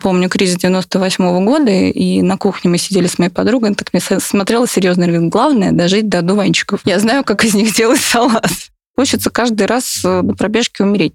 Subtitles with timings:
[0.00, 3.92] Помню кризис 98 -го года, и на кухне мы сидели с моей подругой, она так
[3.92, 6.80] меня смотрела серьезно, говорит, главное дожить до одуванчиков.
[6.84, 8.50] Я знаю, как из них делать салат.
[8.96, 11.14] Хочется каждый раз э, на пробежке умереть.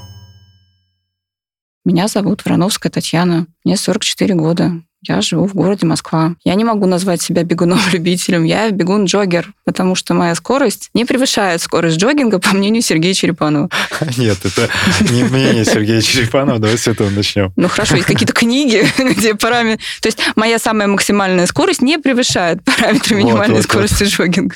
[1.83, 4.83] Меня зовут Врановская Татьяна, мне 44 года.
[5.07, 6.35] Я живу в городе Москва.
[6.43, 8.43] Я не могу назвать себя бегуном-любителем.
[8.51, 13.69] Я бегун-джоггер, потому что моя скорость не превышает скорость джогинга, по мнению Сергея Черепанова.
[14.17, 14.69] Нет, это
[15.11, 16.59] не мнение Сергея Черепанова.
[16.59, 17.51] Давай с этого начнем.
[17.55, 18.85] Ну хорошо, есть какие-то книги,
[19.17, 19.83] где параметры...
[20.01, 24.13] То есть моя самая максимальная скорость не превышает параметры минимальной вот, вот, скорости вот.
[24.13, 24.55] джогинга.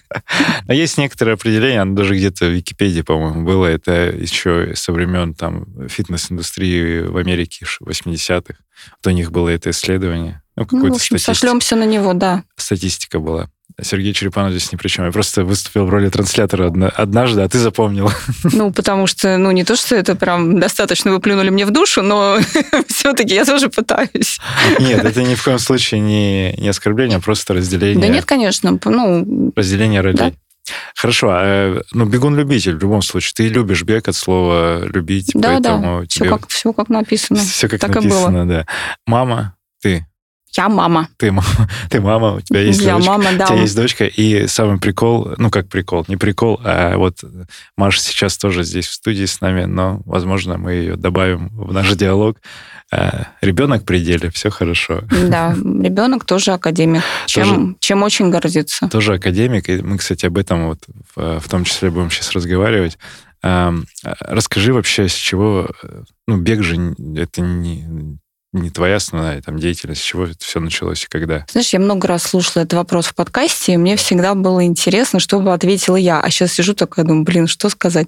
[0.67, 3.65] А есть некоторое определение, оно даже где-то в Википедии, по-моему, было.
[3.65, 8.55] Это еще со времен там фитнес-индустрии в Америке 80-х.
[8.91, 10.41] Вот у них было это исследование.
[10.55, 12.43] Ну, ну в общем, сошлемся на него, да.
[12.55, 13.49] Статистика была.
[13.81, 15.05] Сергей Черепанов здесь ни при чем.
[15.05, 18.09] Я просто выступил в роли транслятора однажды, а ты запомнил.
[18.43, 22.01] Ну, потому что, ну, не то, что это прям достаточно вы плюнули мне в душу,
[22.01, 22.37] но
[22.87, 24.39] все-таки я тоже пытаюсь.
[24.79, 27.99] Нет, это ни в коем случае не, не оскорбление, а просто разделение.
[27.99, 28.79] Да нет, конечно.
[28.85, 30.17] Ну, разделение ролей.
[30.17, 30.31] Да.
[30.95, 33.33] Хорошо, а, ну, бегун-любитель в любом случае.
[33.35, 36.05] Ты любишь бег от слова «любить», да, поэтому да.
[36.07, 36.25] тебе...
[36.25, 37.39] Все как, все как написано.
[37.39, 38.65] Все как так написано, да.
[39.05, 40.05] Мама, ты
[40.57, 41.09] я мама.
[41.17, 41.33] Ты,
[41.89, 43.11] ты мама, у тебя есть Я дочка.
[43.11, 43.45] мама, да.
[43.45, 47.23] У тебя есть дочка, и самый прикол, ну как прикол, не прикол, а вот
[47.75, 51.91] Маша сейчас тоже здесь в студии с нами, но, возможно, мы ее добавим в наш
[51.93, 52.37] диалог.
[52.95, 55.03] А, ребенок при деле, все хорошо.
[55.27, 58.87] Да, ребенок тоже академик, чем, тоже, чем очень гордится.
[58.87, 60.79] Тоже академик, и мы, кстати, об этом вот
[61.13, 62.97] в, в том числе будем сейчас разговаривать.
[63.41, 65.69] Расскажи вообще, с чего...
[66.25, 67.85] Ну, бег же это не,
[68.53, 71.45] не твоя основная там деятельность, с чего это все началось и когда?
[71.51, 75.41] Знаешь, я много раз слушала этот вопрос в подкасте, и мне всегда было интересно, что
[75.41, 76.21] бы ответила я.
[76.21, 78.07] А сейчас сижу такая, думаю, блин, что сказать?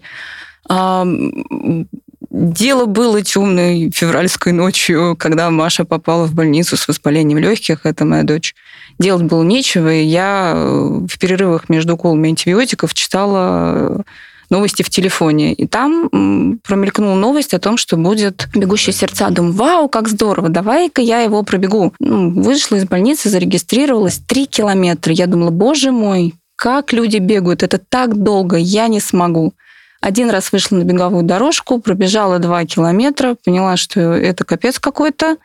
[2.29, 8.23] Дело было темной февральской ночью, когда Маша попала в больницу с воспалением легких, это моя
[8.23, 8.53] дочь.
[8.99, 14.03] Делать было нечего, и я в перерывах между уколами антибиотиков читала
[14.49, 15.53] новости в телефоне.
[15.53, 19.29] И там промелькнула новость о том, что будет «Бегущие сердца».
[19.29, 21.93] Думаю, вау, как здорово, давай-ка я его пробегу.
[21.99, 25.13] Ну, вышла из больницы, зарегистрировалась, три километра.
[25.13, 29.53] Я думала, боже мой, как люди бегают, это так долго, я не смогу.
[30.01, 35.37] Один раз вышла на беговую дорожку, пробежала два километра, поняла, что это капец какой-то.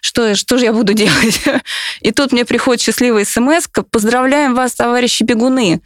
[0.00, 1.42] Что, что же я буду делать?
[2.00, 5.80] И тут мне приходит счастливая смс «Поздравляем вас, товарищи бегуны!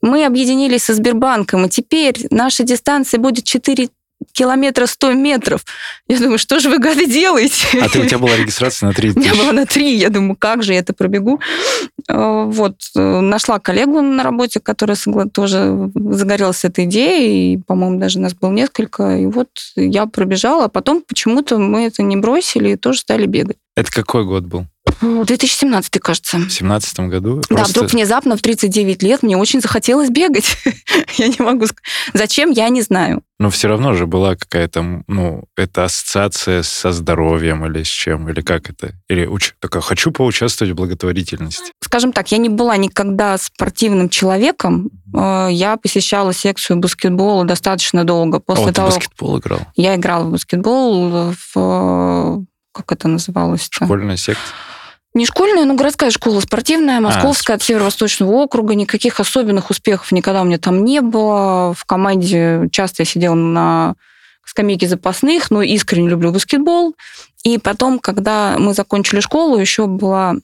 [0.00, 3.88] Мы объединились со Сбербанком, и теперь наша дистанция будет 4
[4.32, 5.64] километра 100 метров.
[6.08, 7.80] Я думаю, что же вы, гады, делаете?
[7.80, 9.18] А ты, у тебя была регистрация на 3 тысячи?
[9.30, 9.96] У меня была на 3.
[9.96, 11.40] Я думаю, как же я это пробегу?
[12.08, 12.76] Э, вот.
[12.94, 14.96] Э, нашла коллегу на работе, которая
[15.32, 19.16] тоже загорелась этой идеей, и, по-моему, даже нас было несколько.
[19.16, 23.56] И вот я пробежала, а потом почему-то мы это не бросили и тоже стали бегать.
[23.76, 24.66] Это какой год был?
[25.00, 26.36] 2017, кажется.
[26.38, 27.42] В 2017 году?
[27.50, 27.72] Да, просто...
[27.72, 30.56] вдруг внезапно в 39 лет мне очень захотелось бегать.
[31.18, 31.82] я не могу сказать.
[32.14, 33.22] Зачем, я не знаю.
[33.38, 38.40] Но все равно же была какая-то, ну, это ассоциация со здоровьем или с чем, или
[38.40, 38.94] как это?
[39.08, 39.54] Или уч...
[39.60, 41.72] такая, хочу поучаствовать в благотворительности.
[41.82, 44.90] Скажем так, я не была никогда спортивным человеком.
[45.14, 48.40] Э, я посещала секцию баскетбола достаточно долго.
[48.40, 49.60] После О, того, ты баскетбол играл?
[49.74, 52.46] Я играла в баскетбол в...
[52.76, 53.68] Как это называлось?
[53.68, 53.84] -то?
[53.84, 54.54] Школьная секция?
[55.14, 58.74] Не школьная, но городская школа спортивная, московская, а, от Северо-Восточного округа.
[58.74, 61.72] Никаких особенных успехов никогда у меня там не было.
[61.72, 63.94] В команде часто я сидела на
[64.44, 66.94] скамейке запасных, но искренне люблю баскетбол.
[67.44, 70.34] И потом, когда мы закончили школу, еще была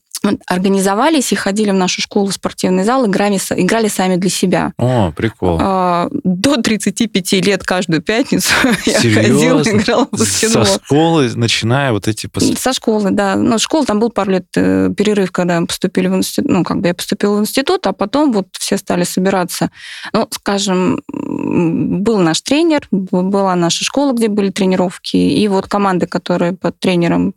[0.47, 4.73] организовались и ходили в нашу школу, спортивный зал, играли, играли сами для себя.
[4.79, 5.59] О, прикол.
[5.61, 8.53] А, до 35 лет каждую пятницу
[8.87, 10.65] я ходила, играла в баскетбол.
[10.65, 12.29] Со школы, начиная вот эти...
[12.57, 13.37] Со школы, да.
[13.37, 16.89] Ну, школа, там был пару лет э, перерыв, когда поступили в институт, ну, как бы
[16.89, 19.71] я поступила в институт, а потом вот все стали собираться.
[20.13, 26.53] Ну, скажем, был наш тренер, была наша школа, где были тренировки, и вот команды, которые
[26.53, 27.35] под тренером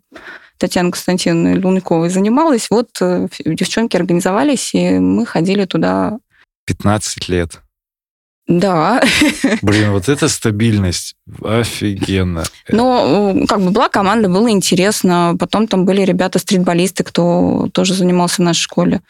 [0.57, 6.17] Татьяна Константиновна Лунковой занималась, вот э, девчонки организовались, и мы ходили туда.
[6.65, 7.61] 15 лет.
[8.47, 9.01] Да.
[9.61, 11.15] Блин, вот это стабильность.
[11.43, 12.43] Офигенно.
[12.69, 15.35] Но как бы была команда, было интересно.
[15.39, 19.01] Потом там были ребята-стритболисты, кто тоже занимался в нашей школе.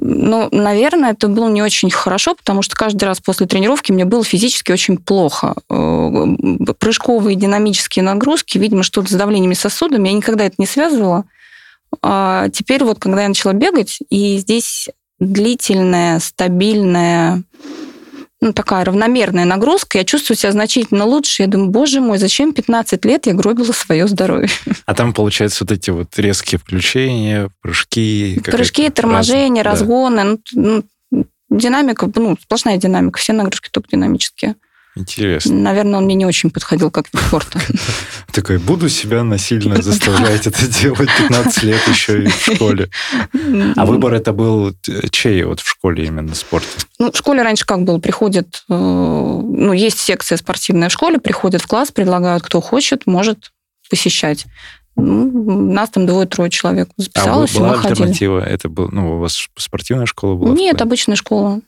[0.00, 4.24] Ну, наверное, это было не очень хорошо, потому что каждый раз после тренировки мне было
[4.24, 5.54] физически очень плохо.
[5.70, 6.26] Э,
[6.80, 11.24] прыжковые динамические нагрузки, видимо, что-то с давлениями сосудами, я никогда это не связывала.
[12.02, 14.88] А теперь вот, когда я начала бегать, и здесь
[15.20, 17.44] длительная, стабильная
[18.44, 21.42] ну, такая равномерная нагрузка, я чувствую себя значительно лучше.
[21.42, 24.50] Я думаю, боже мой, зачем 15 лет я гробила свое здоровье?
[24.84, 28.38] А там, получается, вот эти вот резкие включения, прыжки.
[28.44, 29.80] Прыжки, торможения, раз...
[29.80, 30.38] разгоны.
[30.52, 30.82] Да.
[31.10, 34.56] Ну, динамика, ну, сплошная динамика, все нагрузки только динамические.
[34.96, 35.54] Интересно.
[35.54, 37.60] Наверное, он мне не очень подходил как вид спорта.
[38.32, 42.90] Такой, буду себя насильно заставлять это делать 15 лет еще и в школе.
[43.76, 44.72] А выбор это был
[45.10, 46.68] чей вот в школе именно спорта?
[47.00, 51.60] Ну, в школе раньше как было, приходит, э, ну, есть секция спортивная в школе, приходят
[51.60, 53.52] в класс, предлагают, кто хочет, может
[53.90, 54.46] посещать.
[54.96, 58.40] Ну, нас там двое-трое человек записалось, а была и мы альтернатива?
[58.40, 58.54] Ходили.
[58.54, 60.54] Это был, ну, у вас спортивная школа была?
[60.54, 61.60] Нет, обычная школа.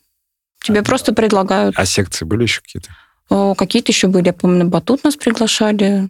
[0.63, 1.75] Тебе а, просто предлагают.
[1.77, 2.91] А секции были еще какие-то?
[3.29, 6.09] Какие-то еще были, я помню, батут нас приглашали.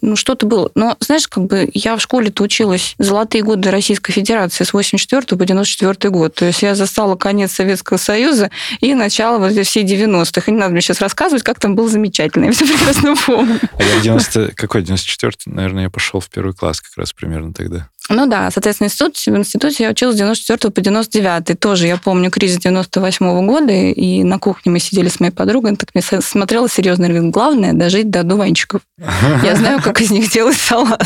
[0.00, 0.70] Ну, что-то было.
[0.74, 5.44] Но, знаешь, как бы я в школе-то училась золотые годы Российской Федерации с 84 по
[5.44, 6.34] 94 год.
[6.34, 8.50] То есть я застала конец Советского Союза
[8.80, 10.44] и начало вот все 90-х.
[10.46, 12.46] И не надо мне сейчас рассказывать, как там было замечательно.
[12.46, 13.60] Я все прекрасно помню.
[13.78, 14.52] А я в 90...
[14.56, 17.90] Какой 94 Наверное, я пошел в первый класс как раз примерно тогда.
[18.12, 21.58] Ну да, соответственно, институт, в институте я училась с 94 по 99.
[21.58, 25.76] Тоже я помню кризис 98 -го года, и на кухне мы сидели с моей подругой,
[25.76, 28.82] так мне смотрела серьезно, говорит, главное дожить до одуванчиков.
[29.42, 31.02] Я знаю, как из них делать салат.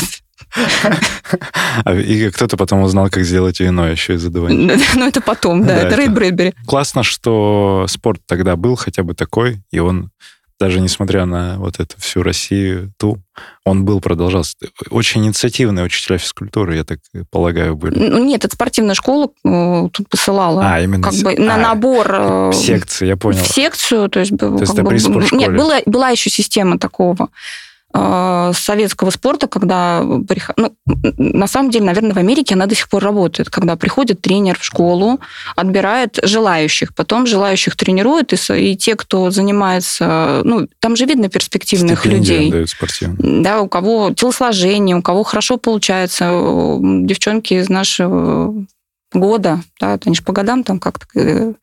[1.83, 4.81] А, и кто-то потом узнал, как сделать вино еще из одуванчиков.
[4.95, 6.53] Ну, это потом, да, это Рэй Брэдбери.
[6.65, 10.11] Классно, что спорт тогда был хотя бы такой, и он
[10.59, 13.19] даже несмотря на вот эту всю Россию, ту,
[13.63, 14.55] он был, продолжался.
[14.89, 16.99] Очень инициативные учителя физкультуры, я так
[17.29, 17.99] полагаю, были.
[17.99, 20.63] Ну, нет, это спортивная школа э, тут посылала.
[20.65, 21.03] А, именно.
[21.03, 22.11] Как бы на а, набор...
[22.11, 23.43] Э, в секции, я понял.
[23.43, 24.35] В секцию, то есть...
[24.37, 25.41] То есть это бы, при спортшколе.
[25.41, 27.29] Нет, была, была еще система такого
[28.53, 30.01] советского спорта, когда...
[30.03, 30.75] Ну,
[31.17, 34.63] на самом деле, наверное, в Америке она до сих пор работает, когда приходит тренер в
[34.63, 35.19] школу,
[35.55, 40.41] отбирает желающих, потом желающих тренирует, и, и те, кто занимается...
[40.43, 42.51] Ну, там же видно перспективных людей.
[42.51, 42.69] Дают
[43.19, 46.77] да, у кого телосложение, у кого хорошо получается.
[46.81, 48.65] Девчонки из нашего
[49.13, 51.53] года, да, они же по годам там как-то, э,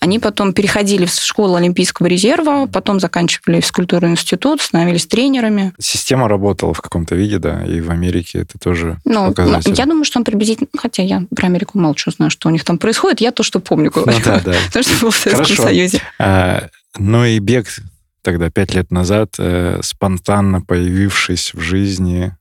[0.00, 5.72] они потом переходили в школу Олимпийского резерва, потом заканчивали физкультурный институт, становились тренерами.
[5.78, 9.74] Система работала в каком-то виде, да, и в Америке это тоже ну, показатель.
[9.74, 12.78] Я думаю, что он приблизительно, хотя я про Америку что знаю, что у них там
[12.78, 14.18] происходит, я то, что помню, говорю.
[14.18, 14.54] Ну, да, да.
[14.66, 15.62] Потому что был в Советском Хорошо.
[15.62, 16.02] Союзе.
[16.18, 16.68] А,
[16.98, 17.66] ну и бег
[18.22, 22.36] тогда, пять лет назад, э, спонтанно появившись в жизни,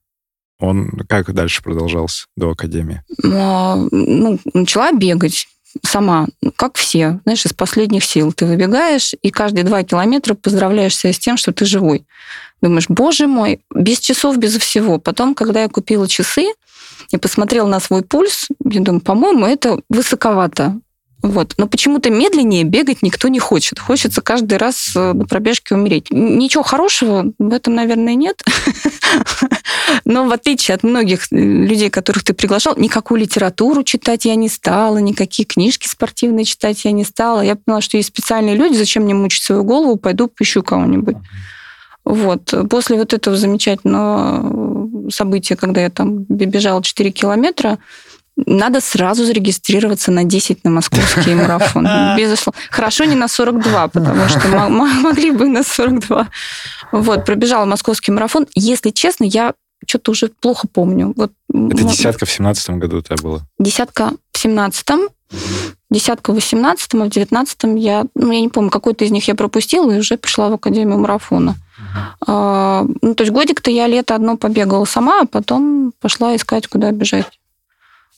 [0.62, 3.04] он как дальше продолжался до академии?
[3.25, 5.48] А, ну, начала бегать
[5.84, 8.31] сама, как все, знаешь, из последних сил.
[8.34, 12.06] Ты выбегаешь, и каждые два километра поздравляешь себя с тем, что ты живой.
[12.62, 15.00] Думаешь, боже мой, без часов, без всего.
[15.00, 16.54] Потом, когда я купила часы
[17.12, 20.80] и посмотрела на свой пульс, я думаю, по-моему, это высоковато.
[21.21, 21.53] Вот.
[21.57, 23.79] Но почему-то медленнее бегать никто не хочет.
[23.79, 26.07] Хочется каждый раз э, на пробежке умереть.
[26.09, 28.41] Ничего хорошего в этом, наверное, нет.
[30.06, 34.50] Но в отличие от многих э, людей, которых ты приглашал, никакую литературу читать я не
[34.50, 37.42] стала, никакие книжки спортивные читать я не стала.
[37.42, 41.18] Я поняла, что есть специальные люди, зачем мне мучить свою голову, пойду поищу кого-нибудь.
[42.04, 42.51] Вот.
[42.69, 47.78] После вот этого замечательного события, когда я там бежала 4 километра,
[48.45, 51.88] надо сразу зарегистрироваться на 10 на московский марафон.
[52.18, 52.60] Безусловно.
[52.69, 56.28] Хорошо не на 42, потому что могли бы на 42.
[56.92, 58.48] Вот, пробежала московский марафон.
[58.56, 59.54] Если честно, я
[59.88, 61.14] что-то уже плохо помню.
[61.16, 63.42] Вот, Это десятка в семнадцатом году у тебя было?
[63.57, 65.07] Десятка в семнадцатом,
[65.90, 69.36] десятка в восемнадцатом, а в девятнадцатом я, ну, я не помню, какой-то из них я
[69.36, 71.56] пропустила и уже пришла в Академию марафона.
[72.28, 76.92] А, ну, то есть годик-то я лето одно побегала сама, а потом пошла искать, куда
[76.92, 77.26] бежать.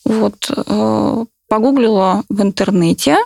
[0.06, 3.18] Вот, э, погуглила в интернете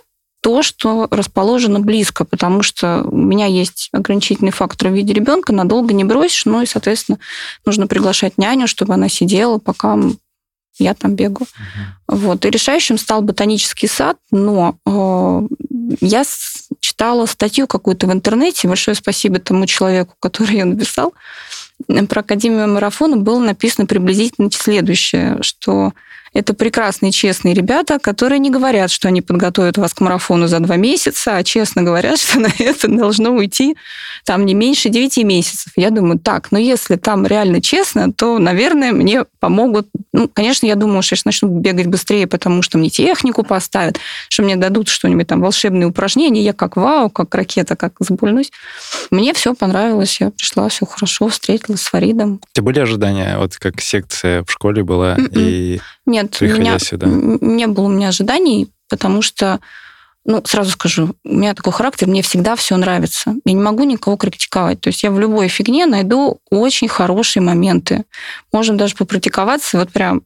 [0.41, 5.93] то, что расположено близко, потому что у меня есть ограничительный фактор в виде ребенка, надолго
[5.93, 7.19] не бросишь, ну и, соответственно,
[7.65, 9.97] нужно приглашать няню, чтобы она сидела, пока
[10.79, 11.47] я там бегаю.
[12.07, 12.17] Угу.
[12.19, 12.45] Вот.
[12.45, 15.41] И решающим стал ботанический сад, но э,
[16.01, 16.23] я
[16.79, 21.13] читала статью какую-то в интернете, большое спасибо тому человеку, который ее написал,
[22.09, 25.93] про Академию марафона было написано приблизительно следующее, что
[26.37, 30.75] Это прекрасные, честные ребята, которые не говорят, что они подготовят вас к марафону за два
[30.75, 33.75] месяца, а честно говорят, что на это должно уйти
[34.23, 35.73] там не меньше 9 месяцев.
[35.75, 39.87] Я думаю, так, но если там реально честно, то, наверное, мне помогут.
[40.13, 43.97] Ну, конечно, я думаю, что я начну бегать быстрее, потому что мне технику поставят,
[44.29, 46.43] что мне дадут что-нибудь там волшебные упражнения.
[46.43, 48.51] Я как вау, как ракета, как забульнусь.
[49.09, 52.35] Мне все понравилось, я пришла, все хорошо, встретилась с Фаридом.
[52.43, 55.29] У тебя были ожидания, вот как секция в школе была, Мгм.
[55.33, 57.05] и Нет, меня сюда?
[57.07, 59.59] не было у меня ожиданий, потому что,
[60.25, 63.35] ну, сразу скажу, у меня такой характер, мне всегда все нравится.
[63.45, 64.81] Я не могу никого критиковать.
[64.81, 68.05] То есть я в любой фигне найду очень хорошие моменты.
[68.51, 70.23] Можем даже попрактиковаться, вот прям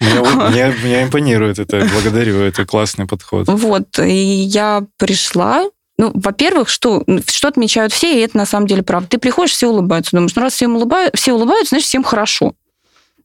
[0.00, 0.20] Меня,
[0.50, 3.48] меня- меня импонирует это, благодарю, это классный подход.
[3.48, 5.64] Вот, и я пришла.
[5.98, 9.08] Ну, во-первых, что, что отмечают все, и это на самом деле правда.
[9.08, 10.16] Ты приходишь, все улыбаются.
[10.16, 12.54] Думаешь, ну раз всем улыбают, все улыбаются, значит, всем хорошо.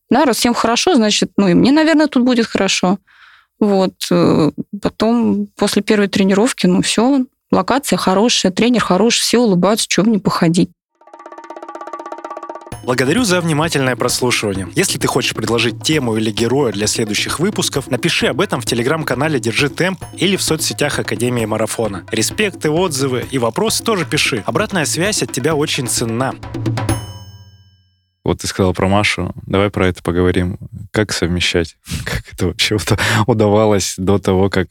[0.09, 2.97] Да, раз всем хорошо, значит, ну и мне, наверное, тут будет хорошо.
[3.59, 3.93] Вот.
[4.11, 10.19] э, Потом, после первой тренировки, ну все, локация хорошая, тренер хороший, все улыбаются, чего мне
[10.19, 10.69] походить.
[12.87, 14.69] Благодарю за внимательное прослушивание.
[14.73, 19.41] Если ты хочешь предложить тему или героя для следующих выпусков, напиши об этом в телеграм-канале
[19.41, 22.05] «Держи темп» или в соцсетях Академии Марафона.
[22.11, 24.41] Респекты, отзывы и вопросы тоже пиши.
[24.45, 26.35] Обратная связь от тебя очень ценна.
[28.27, 30.57] Вот ты сказал про Машу, давай про это поговорим.
[30.91, 31.77] Как совмещать?
[32.03, 34.67] Как это вообще уда- удавалось до того, как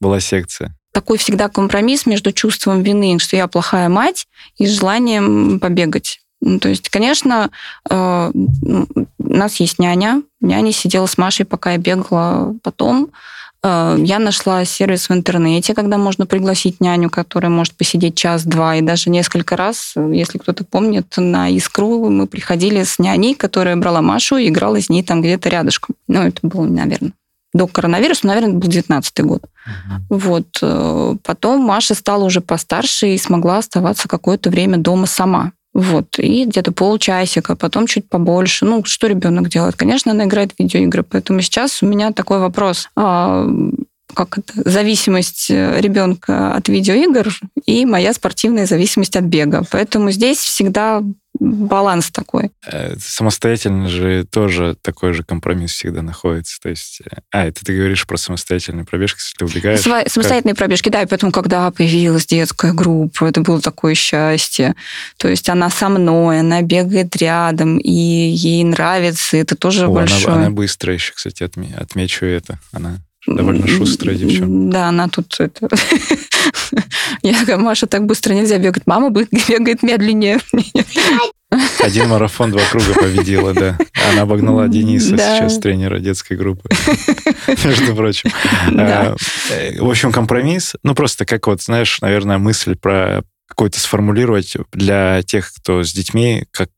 [0.00, 0.74] была секция?
[0.92, 6.20] такой всегда компромисс между чувством вины, что я плохая мать, и желанием побегать.
[6.40, 7.50] Ну, то есть, конечно,
[7.90, 8.86] э, у
[9.18, 10.22] нас есть няня.
[10.40, 12.54] Няня сидела с Машей, пока я бегала.
[12.62, 13.10] Потом
[13.64, 18.76] я нашла сервис в интернете, когда можно пригласить няню, которая может посидеть час-два.
[18.76, 24.02] И даже несколько раз, если кто-то помнит, на Искру мы приходили с няней, которая брала
[24.02, 25.94] Машу и играла с ней там где-то рядышком.
[26.08, 27.12] Ну, это было, наверное,
[27.54, 29.44] до коронавируса, наверное, был 19 год.
[30.10, 30.58] Вот.
[30.60, 35.52] э, Потом Маша стала уже постарше и смогла оставаться какое-то время дома сама.
[35.74, 36.18] Вот.
[36.18, 38.64] И где-то полчасика, потом чуть побольше.
[38.64, 39.74] Ну, что ребенок делает?
[39.74, 41.02] Конечно, она играет в видеоигры.
[41.02, 42.88] Поэтому сейчас у меня такой вопрос.
[42.96, 43.44] А,
[44.14, 44.52] как это?
[44.68, 47.28] Зависимость ребенка от видеоигр
[47.66, 49.64] и моя спортивная зависимость от бега.
[49.70, 51.02] Поэтому здесь всегда
[51.40, 52.50] баланс такой.
[52.66, 56.58] Э, Самостоятельно же тоже такой же компромисс всегда находится.
[56.62, 59.80] То есть, э, а, это ты говоришь про самостоятельные пробежки, если ты убегаешь.
[59.80, 64.74] Сва- Самостоятельные пробежки, да, и поэтому, когда появилась детская группа, это было такое счастье.
[65.16, 69.94] То есть она со мной, она бегает рядом, и ей нравится, это тоже О, она,
[69.94, 70.36] большое.
[70.36, 72.60] она быстрая еще, кстати, отме- отмечу это.
[72.72, 74.72] Она довольно шустрая девчонка.
[74.72, 75.68] Да, она тут это...
[77.22, 78.82] Я говорю, Маша, так быстро нельзя бегать.
[78.86, 79.10] Мама
[79.48, 80.38] бегает медленнее.
[81.80, 83.78] Один марафон, два круга победила, да.
[84.10, 85.36] Она обогнала Дениса Да.
[85.38, 86.68] сейчас, тренера детской группы.
[87.64, 88.30] Между прочим.
[88.72, 89.14] Да.
[89.50, 90.74] Э, В общем, компромисс.
[90.82, 96.44] Ну, просто как вот, знаешь, наверное, мысль про какой-то сформулировать для тех, кто с детьми,
[96.50, 96.72] как ка-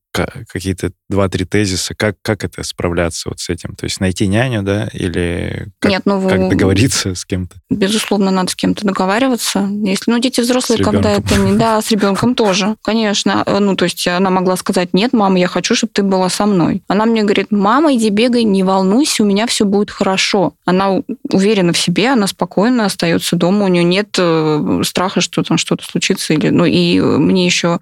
[0.49, 3.75] какие-то два-три тезиса, как, как это справляться вот с этим?
[3.75, 7.57] То есть найти няню, да, или как, Нет, ну как договориться с кем-то?
[7.71, 9.69] Безусловно, надо с кем-то договариваться.
[9.83, 11.57] Если, ну, дети взрослые, когда это не...
[11.57, 13.45] Да, с ребенком тоже, конечно.
[13.61, 16.83] Ну, то есть она могла сказать, нет, мама, я хочу, чтобы ты была со мной.
[16.89, 20.55] Она мне говорит, мама, иди бегай, не волнуйся, у меня все будет хорошо.
[20.65, 25.59] Она уверена в себе, она спокойно остается дома, у нее нет э, страха, что там
[25.59, 26.35] что-то случится.
[26.35, 26.49] Или...
[26.49, 27.81] Ну, и мне еще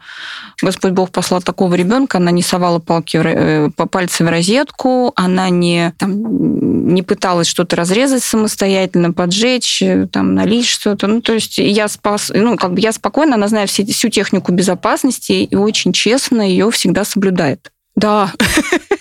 [0.63, 5.51] Господь Бог послал такого ребенка, она не совала палки э, по пальцы в розетку, она
[5.51, 11.07] не, там, не пыталась что-то разрезать самостоятельно, поджечь, э, там, налить что-то.
[11.07, 15.33] Ну, то есть я спас, ну, как бы я спокойно, она знает всю технику безопасности
[15.33, 17.71] и очень честно ее всегда соблюдает.
[17.95, 18.33] Да,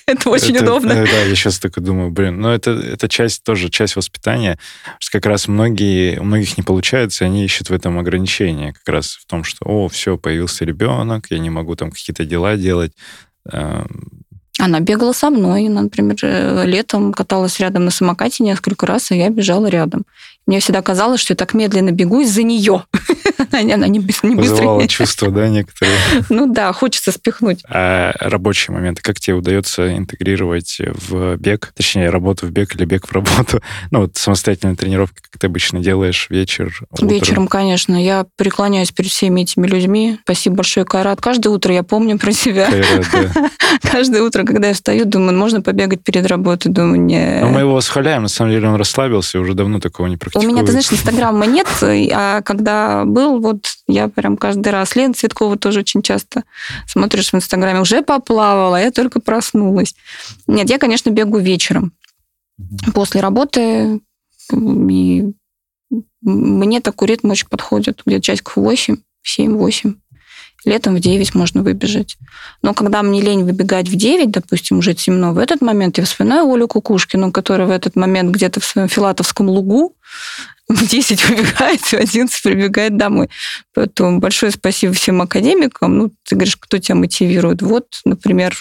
[0.07, 0.91] это очень Это- удобно.
[0.93, 4.57] э, Да, я сейчас такой думаю, блин, ну это, это часть тоже, часть воспитания,
[4.99, 9.11] что как раз многие, у многих не получается, они ищут в этом ограничения, как раз
[9.13, 12.91] в том, что, о, все, появился ребенок, я не могу там какие-то дела делать.
[13.51, 14.09] Эм,
[14.59, 19.29] Она бегала со мной, например, э, летом каталась рядом на самокате несколько раз, и я
[19.29, 20.03] бежала рядом.
[20.45, 22.83] Мне всегда казалось, что я так медленно бегу из-за нее.
[23.51, 24.87] Она не быс- не Вызывало быстрая.
[24.87, 25.95] чувство, да, некоторые.
[26.29, 27.61] Ну да, хочется спихнуть.
[27.69, 33.07] А рабочие моменты, как тебе удается интегрировать в бег, точнее, работу в бег или бег
[33.07, 33.61] в работу?
[33.91, 36.73] Ну, вот самостоятельная тренировка, как ты обычно делаешь, вечер.
[36.99, 38.01] Вечером, конечно.
[38.01, 40.17] Я преклоняюсь перед всеми этими людьми.
[40.23, 41.21] Спасибо большое, Кайрат.
[41.21, 42.69] Каждое утро я помню про себя.
[42.69, 43.31] Кайрат.
[43.81, 46.71] Каждое утро, когда я встаю, думаю, можно побегать перед работой.
[46.71, 47.39] Думаю, не...
[47.41, 50.63] Но мы его восхваляем, на самом деле он расслабился, уже давно такого не У меня,
[50.63, 51.67] ты знаешь, Инстаграма нет,
[52.11, 56.43] а когда был, вот я прям каждый раз, Лена Цветкова тоже очень часто
[56.87, 59.95] смотришь в Инстаграме, уже поплавала, я только проснулась.
[60.47, 61.93] Нет, я, конечно, бегу вечером.
[62.93, 64.01] после работы.
[64.51, 65.23] И
[66.21, 68.01] мне такой ритм очень подходит.
[68.05, 69.95] Где-то часиков 8, 7-8.
[70.65, 72.17] Летом в 9 можно выбежать.
[72.61, 76.51] Но когда мне лень выбегать в 9, допустим, уже темно, в этот момент я вспоминаю
[76.51, 79.95] Олю Кукушкину, которая в этот момент где-то в своем филатовском лугу
[80.69, 83.29] в 10 выбегает, в 11 прибегает домой.
[83.73, 85.97] Поэтому большое спасибо всем академикам.
[85.97, 87.61] Ну, ты говоришь, кто тебя мотивирует?
[87.61, 88.55] Вот, например,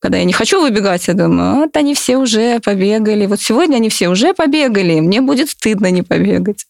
[0.00, 3.26] когда я не хочу выбегать, я думаю, вот они все уже побегали.
[3.26, 6.66] Вот сегодня они все уже побегали, мне будет стыдно не побегать.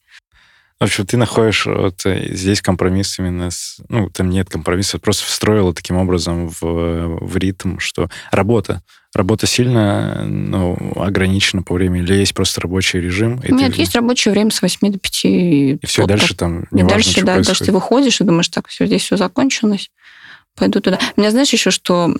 [0.80, 3.78] В общем, ты находишь вот э, здесь компромисс именно с...
[3.88, 8.82] Ну, там нет компромисса, просто встроила таким образом в, в ритм, что работа.
[9.12, 13.42] Работа сильно ну, ограничена по времени, или есть просто рабочий режим?
[13.49, 13.80] Нет, ты...
[13.80, 15.20] есть рабочее время с 8 до 5.
[15.25, 17.47] И все, вот дальше там не и важно, дальше, да, происходит.
[17.47, 19.90] дальше ты выходишь и думаешь, так, все, здесь все закончилось
[20.58, 20.98] пойду туда.
[21.16, 22.12] У меня, знаешь, еще что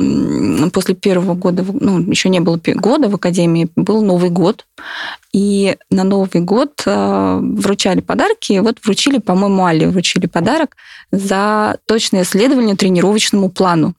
[0.73, 4.67] после первого года, ну, еще не было года в академии, был Новый год.
[5.33, 8.59] И на Новый год э, вручали подарки.
[8.61, 10.77] Вот вручили, по-моему, Али вручили подарок
[11.13, 13.95] за точное исследование тренировочному плану.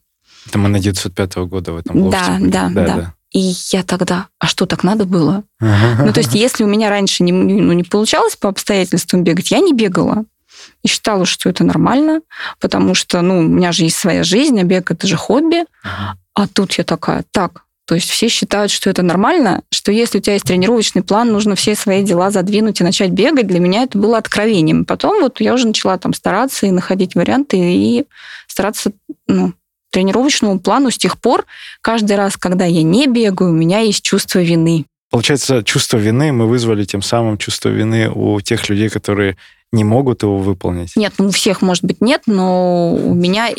[0.48, 3.14] Это мы на 905 года в этом да, да, да, да.
[3.32, 5.44] И я тогда, а что, так надо было?
[5.60, 9.60] Ну, то есть, если у меня раньше не, ну, не получалось по обстоятельствам бегать, я
[9.60, 10.26] не бегала
[10.84, 12.22] и считала, что это нормально,
[12.60, 15.66] потому что, ну, у меня же есть своя жизнь, а бег это же хобби.
[16.34, 20.22] А тут я такая, так, то есть все считают, что это нормально, что если у
[20.22, 23.48] тебя есть тренировочный план, нужно все свои дела задвинуть и начать бегать.
[23.48, 24.86] Для меня это было откровением.
[24.86, 28.06] Потом вот я уже начала там стараться и находить варианты и
[28.48, 28.92] стараться
[29.28, 29.54] ну,
[29.90, 31.48] тренировочному плану с тех пор,
[31.82, 34.86] каждый раз, когда я не бегаю, у меня есть чувство вины.
[35.10, 39.36] Получается, чувство вины мы вызвали тем самым чувство вины у тех людей, которые
[39.72, 40.96] не могут его выполнить?
[40.96, 43.50] Нет, ну у всех, может быть, нет, но у меня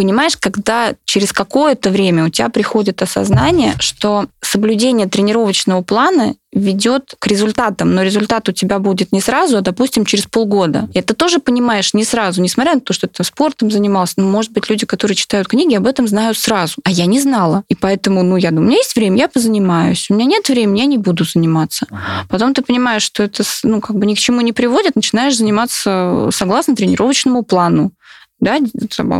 [0.00, 7.26] понимаешь, когда через какое-то время у тебя приходит осознание, что соблюдение тренировочного плана ведет к
[7.26, 10.88] результатам, но результат у тебя будет не сразу, а, допустим, через полгода.
[10.94, 14.14] И это тоже понимаешь не сразу, несмотря на то, что ты спортом занимался.
[14.16, 16.76] Ну, может быть, люди, которые читают книги, об этом знают сразу.
[16.82, 17.62] А я не знала.
[17.68, 20.06] И поэтому, ну, я думаю, у меня есть время, я позанимаюсь.
[20.08, 21.86] У меня нет времени, я не буду заниматься.
[21.90, 22.26] Ага.
[22.30, 26.30] Потом ты понимаешь, что это, ну, как бы ни к чему не приводит, начинаешь заниматься
[26.32, 27.92] согласно тренировочному плану.
[28.40, 28.58] Да,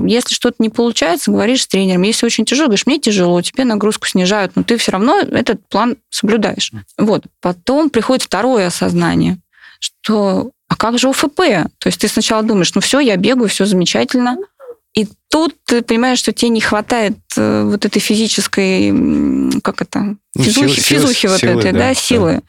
[0.06, 2.02] если что-то не получается, говоришь с тренером.
[2.02, 5.96] Если очень тяжело, говоришь, мне тяжело, тебе нагрузку снижают, но ты все равно этот план
[6.08, 6.72] соблюдаешь.
[6.96, 7.24] Вот.
[7.40, 9.38] Потом приходит второе осознание,
[9.78, 11.36] что а как же УФП?
[11.36, 14.38] То есть ты сначала думаешь, ну все, я бегаю, все замечательно.
[14.94, 20.42] И тут ты понимаешь, что тебе не хватает э, вот этой физической, как это, ну,
[20.42, 22.34] физухи, силы, физухи силы, вот силы, этой, да, да силы.
[22.34, 22.42] Да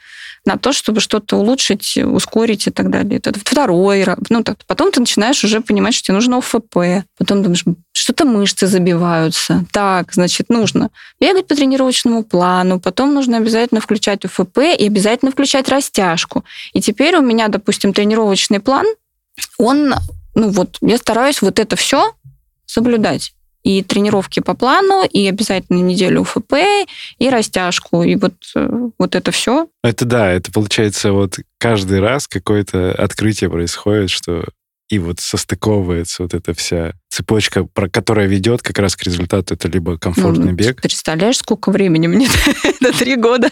[0.45, 3.19] на то, чтобы что-то улучшить, ускорить и так далее.
[3.23, 7.63] Это второй, ну, так, потом ты начинаешь уже понимать, что тебе нужно ОФП, потом думаешь,
[7.91, 9.65] что-то мышцы забиваются.
[9.71, 15.69] Так, значит, нужно бегать по тренировочному плану, потом нужно обязательно включать УФП и обязательно включать
[15.69, 16.43] растяжку.
[16.73, 18.85] И теперь у меня, допустим, тренировочный план,
[19.57, 19.93] он,
[20.33, 22.13] ну вот, я стараюсь вот это все
[22.65, 26.53] соблюдать и тренировки по плану, и обязательно неделю УФП,
[27.19, 29.67] и растяжку, и вот, э, вот это все.
[29.83, 34.43] Это да, это получается вот каждый раз какое-то открытие происходит, что
[34.91, 39.53] и вот состыковывается вот эта вся цепочка, про, которая ведет как раз к результату.
[39.53, 40.81] Это либо комфортный ну, бег.
[40.81, 42.27] Представляешь, сколько времени мне
[42.81, 43.49] до три года?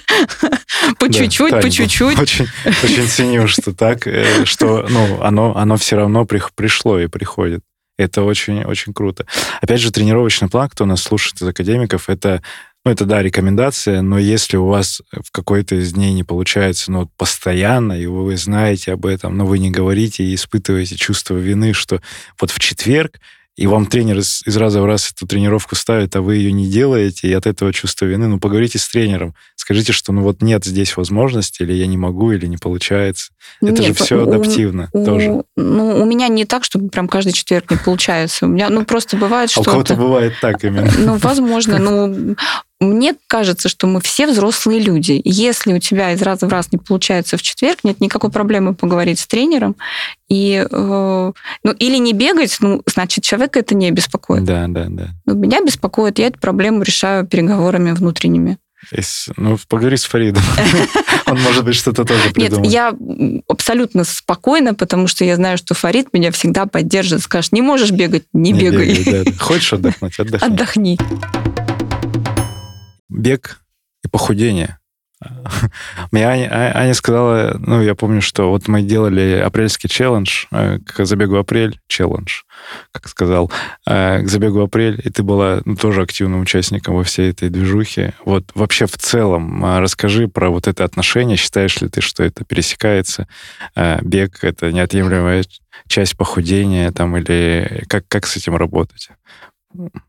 [1.00, 2.20] По чуть-чуть, по чуть-чуть.
[2.20, 2.48] Очень,
[2.84, 7.62] очень ценю, что так, э, что ну, оно, оно все равно пришло и приходит.
[8.00, 9.26] Это очень-очень круто.
[9.60, 12.42] Опять же, тренировочный план, кто нас слушает из академиков, это
[12.86, 17.12] ну, это, да, рекомендация, но если у вас в какой-то из дней не получается, ну,
[17.18, 22.02] постоянно, и вы знаете об этом, но вы не говорите и испытываете чувство вины, что
[22.40, 23.20] вот в четверг
[23.60, 26.66] и вам тренер из, из раза в раз эту тренировку ставит, а вы ее не
[26.66, 30.64] делаете, и от этого чувство вины, ну, поговорите с тренером, скажите, что, ну, вот нет
[30.64, 33.34] здесь возможности, или я не могу, или не получается.
[33.62, 35.44] Это нет, же все адаптивно у, тоже.
[35.58, 38.46] Ну, у меня не так, чтобы прям каждый четверг не получается.
[38.46, 39.60] У меня, ну, просто бывает, что...
[39.60, 40.90] А у кого-то бывает так именно.
[40.98, 42.36] Ну, возможно, ну,
[42.80, 45.22] мне кажется, что мы все взрослые люди.
[45.26, 49.20] Если у тебя из раза в раз не получается в четверг, нет никакой проблемы поговорить
[49.20, 49.76] с тренером.
[50.30, 51.32] И, э,
[51.64, 54.46] ну, или не бегать, ну, значит, человека это не беспокоит.
[54.46, 55.10] Да, да, да.
[55.26, 58.58] Но меня беспокоит, я эту проблему решаю переговорами внутренними.
[58.92, 60.42] Если, ну, поговори с Фаридом.
[61.26, 62.64] Он, может быть, что-то тоже придумает.
[62.64, 62.96] Нет, я
[63.50, 68.24] абсолютно спокойна, потому что я знаю, что Фарид меня всегда поддержит, скажет, не можешь бегать,
[68.32, 68.96] не, не бегай.
[68.96, 69.32] бегай да.
[69.40, 70.48] Хочешь отдохнуть, отдохни.
[70.48, 70.98] Отдохни
[73.10, 73.62] бег
[74.04, 74.80] и похудение.
[76.12, 80.80] Мне Аня, а, Аня сказала, ну, я помню, что вот мы делали апрельский челлендж, э,
[80.80, 82.44] к забегу апрель, челлендж,
[82.94, 83.52] как сказал,
[83.86, 88.14] э, к забегу апрель, и ты была ну, тоже активным участником во всей этой движухе.
[88.24, 91.36] Вот вообще в целом э, расскажи про вот это отношение.
[91.36, 93.28] Считаешь ли ты, что это пересекается?
[94.02, 95.44] Бег— это неотъемлемая
[95.88, 99.10] часть похудения там, или как, как с этим работать?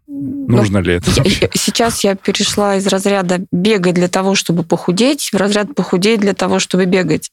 [0.07, 1.11] Нужно Но ли это?
[1.11, 6.35] Я, сейчас я перешла из разряда бегать для того, чтобы похудеть, в разряд похудеть для
[6.35, 7.31] того, чтобы бегать.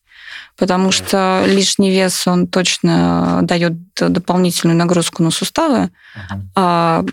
[0.57, 5.89] Потому что лишний вес, он точно дает дополнительную нагрузку на суставы.
[6.15, 6.41] Uh-huh.
[6.55, 7.05] А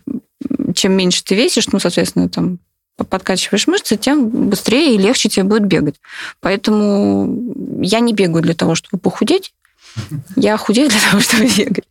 [0.75, 2.59] чем меньше ты весишь, ну, соответственно, там
[2.97, 5.97] подкачиваешь мышцы, тем быстрее и легче тебе будет бегать.
[6.41, 9.53] Поэтому я не бегаю для того, чтобы похудеть.
[10.37, 11.85] Я худею для того, чтобы бегать.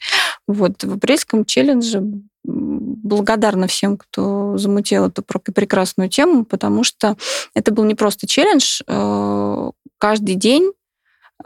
[0.45, 2.03] Вот в апрельском челлендже
[2.43, 7.17] благодарна всем, кто замутил эту прекрасную тему, потому что
[7.53, 8.81] это был не просто челлендж.
[8.87, 10.71] Э, каждый день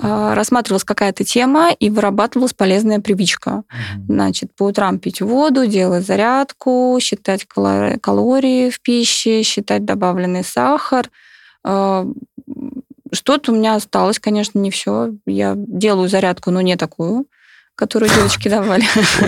[0.02, 3.64] э, рассматривалась какая-то тема и вырабатывалась полезная привычка.
[4.08, 11.10] Значит, по утрам пить воду, делать зарядку, считать калории в пище, считать добавленный сахар.
[11.64, 12.06] Э,
[13.14, 15.14] что-то у меня осталось, конечно, не все.
[15.26, 17.28] Я делаю зарядку, но не такую
[17.78, 18.84] которую девочки давали.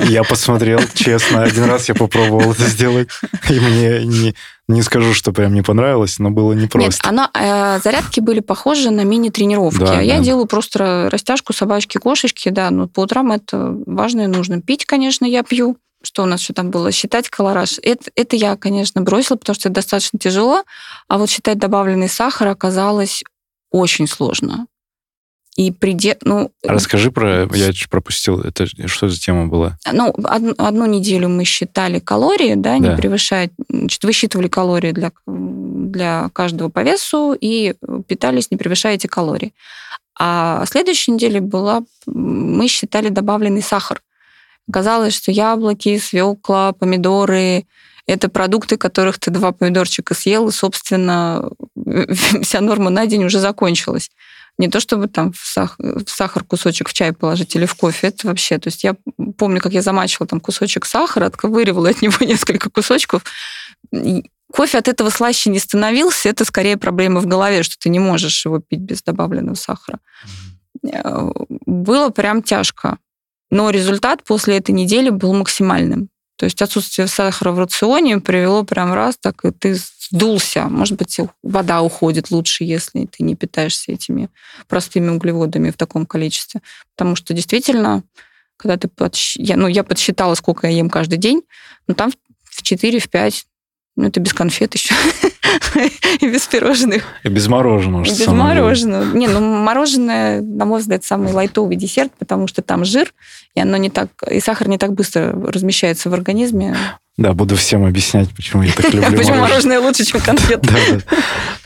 [0.09, 1.43] Я посмотрел, честно.
[1.43, 3.09] Один раз я попробовал это сделать,
[3.49, 4.35] и мне не,
[4.67, 6.89] не скажу, что прям не понравилось, но было непросто.
[6.89, 9.79] Нет, она, э, зарядки были похожи на мини-тренировки.
[9.79, 10.23] Да, я да.
[10.23, 14.61] делаю просто растяжку собачки, кошечки, да, но по утрам это важно и нужно.
[14.61, 15.77] Пить, конечно, я пью.
[16.01, 16.91] Что у нас еще там было?
[16.91, 17.77] Считать колораж.
[17.83, 20.63] Это, это я, конечно, бросила, потому что это достаточно тяжело.
[21.07, 23.23] А вот считать добавленный сахар оказалось
[23.69, 24.65] очень сложно
[25.55, 26.17] и приде...
[26.23, 27.47] ну, Расскажи про...
[27.53, 28.39] Я чуть пропустил.
[28.41, 29.77] Это что за тема была?
[29.91, 32.95] Ну, одну, одну неделю мы считали калории, да, не да.
[32.95, 33.49] превышая...
[33.69, 37.75] Значит, высчитывали калории для, для каждого по весу и
[38.07, 39.53] питались, не превышая эти калории.
[40.17, 41.83] А следующей неделе была...
[42.05, 44.01] Мы считали добавленный сахар.
[44.71, 47.65] Казалось, что яблоки, свекла, помидоры
[48.09, 51.47] это продукты, которых ты два помидорчика съел, и, собственно,
[52.41, 54.09] вся норма на день уже закончилась.
[54.59, 58.07] Не то чтобы там в сахар, в сахар кусочек в чай положить или в кофе,
[58.07, 58.57] это вообще...
[58.57, 58.95] То есть я
[59.37, 63.23] помню, как я замачивала там кусочек сахара, отковыривала от него несколько кусочков.
[64.53, 68.45] Кофе от этого слаще не становился, это скорее проблема в голове, что ты не можешь
[68.45, 69.99] его пить без добавленного сахара.
[70.83, 71.29] Э,
[71.65, 72.97] было прям тяжко.
[73.51, 76.09] Но результат после этой недели был максимальным.
[76.39, 80.69] То есть отсутствие сахара в рационе привело прям раз, так и ты сдулся.
[80.69, 84.29] Может быть, вода уходит лучше, если ты не питаешься этими
[84.69, 86.61] простыми углеводами в таком количестве.
[86.95, 88.03] Потому что действительно,
[88.55, 88.87] когда ты...
[88.87, 89.35] Подсч...
[89.35, 91.41] Я, ну, я подсчитала, сколько я ем каждый день,
[91.87, 92.13] но там
[92.45, 93.45] в 4, в 5
[93.99, 94.95] ну, это без конфет еще.
[96.21, 97.03] и без пирожных.
[97.23, 98.05] И без мороженого.
[98.05, 99.13] И без мороженого.
[99.13, 103.13] Не, ну мороженое, на мой взгляд, самый лайтовый десерт, потому что там жир,
[103.55, 106.77] и оно не так, и сахар не так быстро размещается в организме.
[107.17, 110.69] Да, буду всем объяснять, почему я так люблю Почему мороженое лучше, чем конфеты.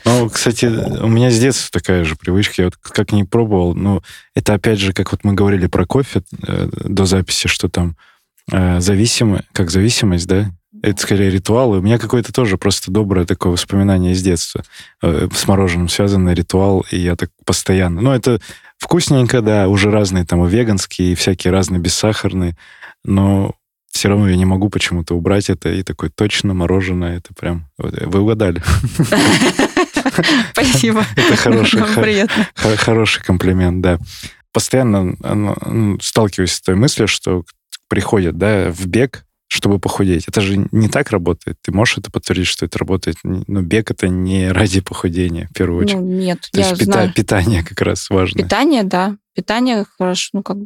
[0.06, 2.63] Ну, кстати, у меня с детства такая же привычка.
[2.63, 4.04] Я вот как не пробовал, но
[4.36, 7.96] это опять же, как вот мы говорили про кофе э, до записи, что там
[8.52, 10.52] э, зависимость, как зависимость, да,
[10.84, 11.74] это скорее ритуал.
[11.74, 14.63] И у меня какое-то тоже просто доброе такое воспоминание из детства.
[15.02, 18.02] Э, с мороженым связанный ритуал, и я так постоянно...
[18.02, 18.41] Ну, это
[18.78, 22.58] вкусненько, да, уже разные там и веганские, и всякие разные бессахарные,
[23.06, 23.56] но
[23.91, 27.69] все равно я не могу почему-то убрать это, и такой точно мороженое, это прям...
[27.78, 28.62] Вы угадали.
[30.52, 31.06] Спасибо.
[31.15, 31.80] Это хороший,
[32.78, 34.00] хороший комплимент, да.
[34.52, 37.46] Постоянно ну, сталкиваюсь с той мыслью, что
[37.88, 40.28] приходят да, в бег, чтобы похудеть.
[40.28, 41.58] Это же не так работает.
[41.62, 43.18] Ты можешь это подтвердить, что это работает?
[43.24, 46.00] Но бег это не ради похудения, в первую очередь.
[46.00, 47.13] Ну, нет, То я есть знаю.
[47.13, 48.42] питание как раз важно.
[48.44, 49.16] Питание, да.
[49.36, 50.58] Питание хорошо, ну, как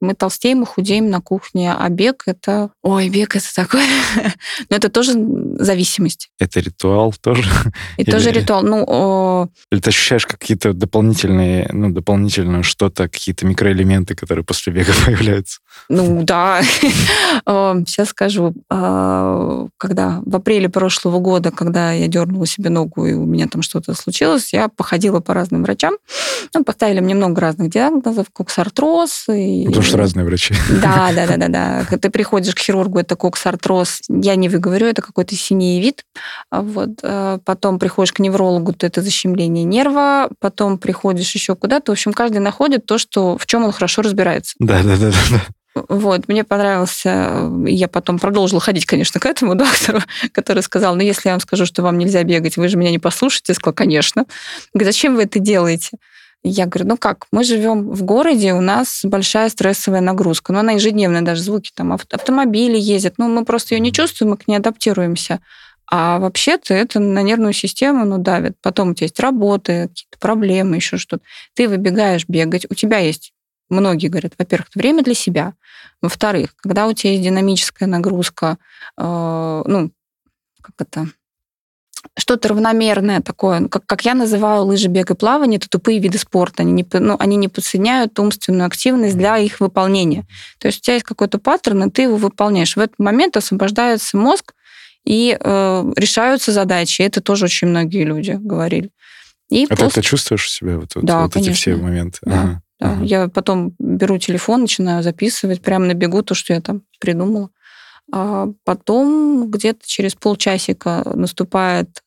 [0.00, 2.70] мы толстеем и худеем на кухне, а бег это...
[2.82, 3.84] Ой, бег это такое...
[4.70, 5.12] Но это тоже
[5.58, 6.30] зависимость.
[6.38, 7.48] Это ритуал тоже?
[7.96, 8.10] И Или...
[8.10, 8.62] тоже ритуал.
[8.62, 9.48] Ну, о...
[9.70, 15.60] Или ты ощущаешь какие-то дополнительные, ну, дополнительное что-то, какие-то микроэлементы, которые после бега появляются?
[15.88, 16.62] Ну, да.
[17.46, 18.54] Сейчас скажу.
[18.70, 23.62] А, когда в апреле прошлого года, когда я дернула себе ногу, и у меня там
[23.62, 25.94] что-то случилось, я походила по разным врачам.
[26.54, 29.26] Ну, поставили мне много разных диагнозов, коксартроз.
[29.28, 29.64] И...
[29.66, 30.54] Потому что разные врачи.
[30.82, 31.98] Да, да, да, да, да.
[31.98, 34.00] Ты приходишь к хирургу, это коксартроз.
[34.08, 36.04] Я не выговорю, это какой-то синий вид.
[36.50, 36.90] Вот.
[37.02, 40.30] Э, потом приходишь к неврологу, то это защемление нерва.
[40.38, 41.92] Потом приходишь еще куда-то.
[41.92, 44.54] В общем, каждый находит то, что, в чем он хорошо разбирается.
[44.58, 45.40] Да, да, да, да.
[45.74, 50.00] Вот, мне понравился, я потом продолжила ходить, конечно, к этому доктору,
[50.32, 52.98] который сказал, ну, если я вам скажу, что вам нельзя бегать, вы же меня не
[52.98, 53.52] послушаете.
[53.52, 54.24] Я сказала, конечно.
[54.74, 55.90] Говорит, зачем вы это делаете?
[56.42, 60.72] Я говорю, ну как, мы живем в городе, у нас большая стрессовая нагрузка, но она
[60.72, 64.56] ежедневная, даже звуки там автомобили ездят, ну мы просто ее не чувствуем, мы к ней
[64.56, 65.40] адаптируемся.
[65.92, 68.54] А вообще-то это на нервную систему ну, давит.
[68.62, 71.24] Потом у тебя есть работы, какие-то проблемы, еще что-то.
[71.54, 73.32] Ты выбегаешь бегать, у тебя есть
[73.70, 75.54] многие говорят, во-первых, время для себя.
[76.02, 78.58] Во-вторых, когда у тебя есть динамическая нагрузка,
[78.98, 79.90] э, ну,
[80.60, 81.08] как это,
[82.16, 86.18] что-то равномерное такое, ну, как, как я называю лыжи, бег и плавание, это тупые виды
[86.18, 86.62] спорта.
[86.62, 90.26] Они не, ну, они не подсоединяют умственную активность для их выполнения.
[90.58, 92.76] То есть у тебя есть какой-то паттерн, и ты его выполняешь.
[92.76, 94.54] В этот момент освобождается мозг,
[95.04, 97.02] и э, решаются задачи.
[97.02, 98.90] Это тоже очень многие люди говорили.
[99.48, 100.00] И а просто...
[100.00, 102.18] ты чувствуешь себя вот, вот, да, вот эти все моменты?
[102.22, 102.32] Да.
[102.32, 102.62] Ага.
[102.78, 102.92] Да.
[102.92, 103.04] Ага.
[103.04, 107.50] Я потом беру телефон, начинаю записывать прямо на бегу то, что я там придумала.
[108.12, 112.02] А потом где-то через полчасика наступает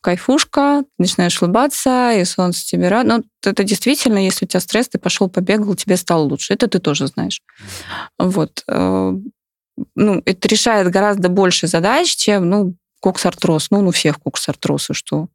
[0.00, 3.06] кайфушка, начинаешь улыбаться, и солнце тебе рад.
[3.06, 6.52] Ну, это действительно, если у тебя стресс, ты пошел побегал, тебе стало лучше.
[6.52, 7.40] Это ты тоже знаешь.
[8.18, 8.64] Вот.
[8.66, 9.12] Э,
[9.94, 13.70] ну, это решает гораздо больше задач, чем, ну, коксартроз.
[13.70, 15.28] Ну, ну, всех коксартрозы, что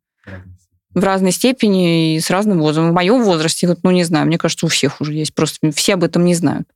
[0.94, 2.92] в разной степени и с разным возрастом.
[2.92, 5.94] В моем возрасте, вот, ну, не знаю, мне кажется, у всех уже есть, просто все
[5.94, 6.68] об этом не знают.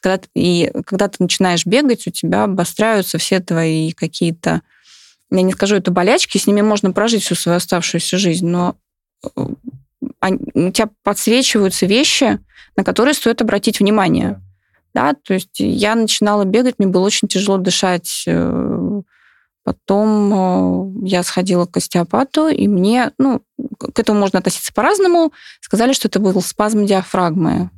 [0.00, 4.62] Когда и когда ты начинаешь бегать, у тебя обостряются все твои какие-то,
[5.30, 8.76] я не скажу, это болячки, с ними можно прожить всю свою оставшуюся жизнь, но
[9.36, 9.46] э,
[10.20, 12.38] они, у тебя подсвечиваются вещи,
[12.76, 14.40] на которые стоит обратить внимание.
[14.94, 18.24] Да, то есть я начинала бегать, мне было очень тяжело дышать.
[18.26, 19.02] Э,
[19.64, 23.42] потом э, я сходила к остеопату, и мне, ну,
[23.78, 25.32] к этому можно относиться по-разному.
[25.60, 27.70] Сказали, что это был спазм диафрагмы.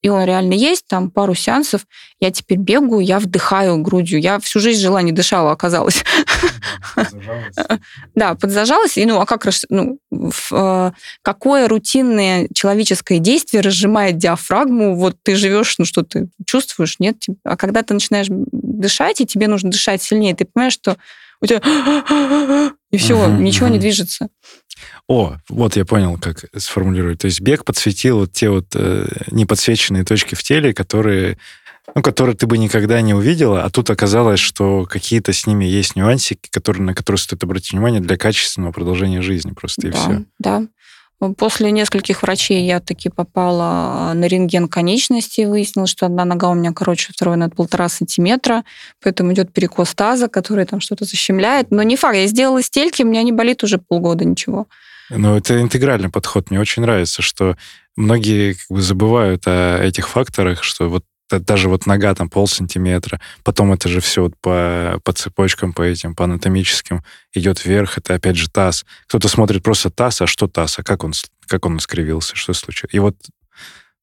[0.00, 1.84] И он реально есть, там пару сеансов.
[2.20, 4.20] Я теперь бегаю, я вдыхаю грудью.
[4.20, 6.04] Я всю жизнь жила, не дышала, оказалось.
[8.14, 8.96] Да, подзажалась.
[8.96, 10.90] И, ну, а как, ну, э,
[11.22, 14.96] какое рутинное человеческое действие разжимает диафрагму?
[14.96, 17.16] Вот ты живешь, ну, что ты чувствуешь, нет?
[17.44, 20.96] А когда ты начинаешь дышать, и тебе нужно дышать сильнее, ты понимаешь, что
[21.40, 21.60] у тебя...
[22.90, 24.28] И все, ничего не движется.
[25.06, 27.20] О, вот я понял, как сформулировать.
[27.20, 31.38] То есть бег подсветил вот те вот э, неподсвеченные точки в теле, которые,
[31.94, 35.96] ну, которые ты бы никогда не увидела, а тут оказалось, что какие-то с ними есть
[35.96, 40.24] нюансики, которые, на которые стоит обратить внимание для качественного продолжения жизни просто, и да, все.
[40.38, 40.66] Да,
[41.36, 46.72] После нескольких врачей я таки попала на рентген конечности, выяснилось, что одна нога у меня
[46.72, 48.64] короче второй на полтора сантиметра,
[49.02, 51.72] поэтому идет перекос таза, который там что-то защемляет.
[51.72, 54.68] Но не факт, я сделала стельки, у меня не болит уже полгода ничего.
[55.10, 56.50] Ну, это интегральный подход.
[56.50, 57.56] Мне очень нравится, что
[57.96, 63.20] многие как бы забывают о этих факторах, что вот даже вот нога там пол сантиметра,
[63.44, 67.02] потом это же все вот по, по цепочкам, по этим, по анатомическим
[67.34, 68.84] идет вверх, это опять же таз.
[69.06, 71.12] Кто-то смотрит просто таз, а что таз, а как он,
[71.46, 72.94] как он искривился, что случилось.
[72.94, 73.16] И вот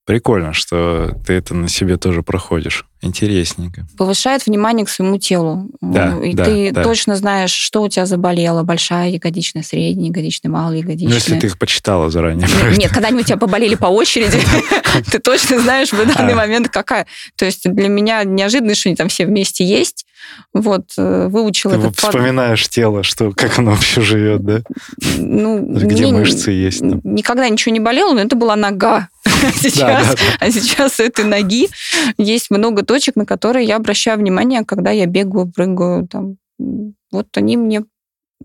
[0.05, 2.85] Прикольно, что ты это на себе тоже проходишь.
[3.05, 3.85] Интересненько.
[3.97, 5.69] Повышает внимание к своему телу.
[5.81, 6.83] Да, и да, ты да.
[6.83, 8.63] точно знаешь, что у тебя заболело.
[8.63, 11.09] Большая ягодичная, средняя ягодичная, малая ягодичная.
[11.09, 12.47] Ну, если ты их почитала заранее.
[12.77, 14.39] Нет, когда-нибудь у тебя поболели по очереди,
[15.11, 16.37] ты точно знаешь в данный а.
[16.37, 17.05] момент какая.
[17.35, 20.05] То есть для меня неожиданно, что они там все вместе есть.
[20.53, 22.71] Вот, э, выучила Ты этот вспоминаешь под...
[22.71, 24.61] тело, что, как оно вообще живет, да?
[25.17, 26.79] Ну, Где мышцы есть?
[26.79, 27.01] Там?
[27.03, 29.09] Никогда ничего не болело, но это была нога.
[29.55, 30.17] Сейчас, да, да.
[30.39, 31.67] А сейчас у этой ноги
[32.17, 36.07] есть много точек, на которые я обращаю внимание, когда я бегаю, прыгаю.
[36.07, 36.37] Там.
[37.11, 37.83] Вот они мне,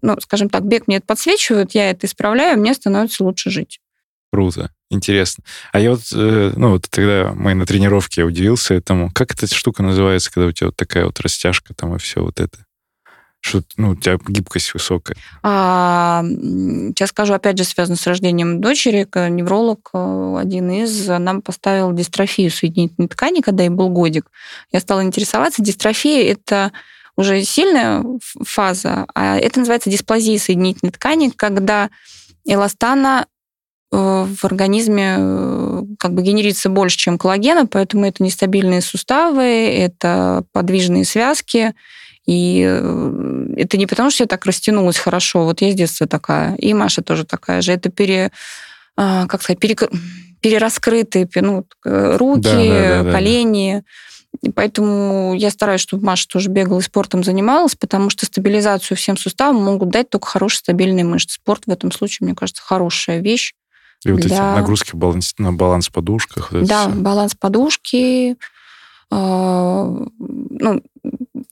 [0.02, 3.80] ну, скажем так, бег мне это подсвечивают, я это исправляю, мне становится лучше жить.
[4.32, 5.44] Круто, интересно.
[5.72, 9.10] А я вот, э, ну, вот тогда мы на тренировке удивился этому.
[9.12, 12.38] Как эта штука называется, когда у тебя вот такая вот растяжка там и все вот
[12.38, 12.58] это?
[13.40, 15.16] Что, ну, у тебя гибкость высокая.
[15.42, 19.08] А, сейчас скажу, опять же, связано с рождением дочери.
[19.30, 24.30] Невролог э, один из нам поставил дистрофию соединительной ткани, когда ей был годик.
[24.72, 25.62] Я стала интересоваться.
[25.62, 26.72] Дистрофия– это
[27.16, 28.04] уже сильная
[28.44, 31.90] фаза, а это называется дисплазия соединительной ткани, когда
[32.44, 33.26] эластана
[33.92, 40.44] Э, в организме э, как бы генерится больше, чем коллагена, поэтому это нестабильные суставы, это
[40.52, 41.74] подвижные связки,
[42.30, 46.54] и э, это не потому, что я так растянулась хорошо, вот я с детства такая,
[46.54, 48.30] и Маша тоже такая же, это пере,
[48.96, 49.76] а, как сказать, пере,
[50.40, 53.82] перераскрытые ну, руки, да, да, да, колени,
[54.42, 59.16] и поэтому я стараюсь, чтобы Маша тоже бегала и спортом занималась, потому что стабилизацию всем
[59.16, 61.34] суставам могут дать только хорошие стабильные мышцы.
[61.34, 63.54] Спорт в этом случае, мне кажется, хорошая вещь.
[64.04, 64.26] И вот да.
[64.26, 66.52] эти нагрузки баланс, на баланс подушках.
[66.52, 68.36] Вот да, баланс подушки,
[69.10, 70.82] ну,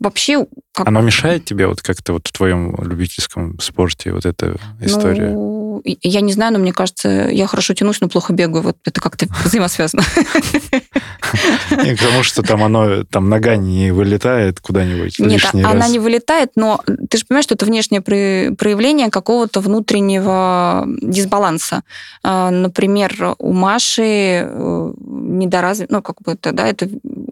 [0.00, 0.46] вообще...
[0.72, 0.86] Как...
[0.86, 5.30] Оно мешает тебе вот как-то вот в твоем любительском спорте вот эта история?
[5.30, 8.62] Ну, я не знаю, но мне кажется, я хорошо тянусь, но плохо бегаю.
[8.62, 10.02] Вот это как-то взаимосвязано.
[11.84, 16.52] И к тому, что там оно, там нога не вылетает куда-нибудь Нет, она не вылетает,
[16.56, 21.82] но ты же понимаешь, что это внешнее проявление какого-то внутреннего дисбаланса.
[22.22, 26.88] А, например, у Маши э, недоразвит, ну, как бы это, да, это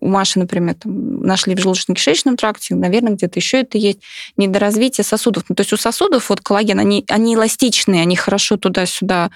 [0.06, 3.98] у Маши, например, там, нашли в желудочно-кишечном тракте, наверное, где-то еще это есть,
[4.36, 5.44] недоразвитие сосудов.
[5.48, 9.30] Ну, то есть у сосудов вот коллаген, они, они эластичные, они хорошо туда-сюда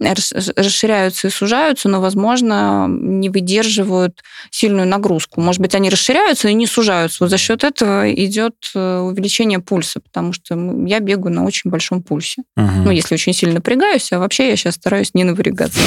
[0.00, 5.40] расширяются и сужаются, но, возможно, не выдерживают сильную нагрузку.
[5.40, 7.24] Может быть, они расширяются и не сужаются.
[7.24, 10.54] Вот за счет этого идет э, увеличение пульса, потому что
[10.86, 12.42] я бегаю на очень большом пульсе.
[12.56, 12.82] Угу.
[12.84, 15.80] Ну, если очень сильно напрягаюсь, а вообще я сейчас стараюсь не напрягаться.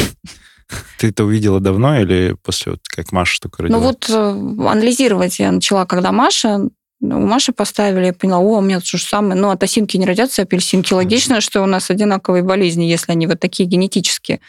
[0.98, 3.80] Ты это увидела давно или после, вот, как Маша только родила?
[3.80, 6.70] Ну вот э, анализировать я начала, когда Маша
[7.02, 9.34] у Маши поставили, я поняла, о, у меня то же самое.
[9.34, 10.94] Ну, от осинки не родятся апельсинки.
[10.94, 14.40] Логично, что у нас одинаковые болезни, если они вот такие генетические.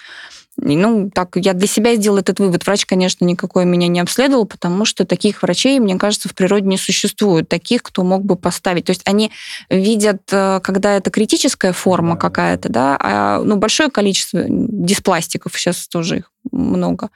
[0.61, 2.67] И, ну, так, я для себя сделала этот вывод.
[2.67, 6.77] Врач, конечно, никакой меня не обследовал, потому что таких врачей, мне кажется, в природе не
[6.77, 7.49] существует.
[7.49, 8.85] Таких, кто мог бы поставить.
[8.85, 9.31] То есть они
[9.71, 16.19] видят, э, когда это критическая форма какая-то, да, а, ну, большое количество диспластиков, сейчас тоже
[16.19, 17.09] их много.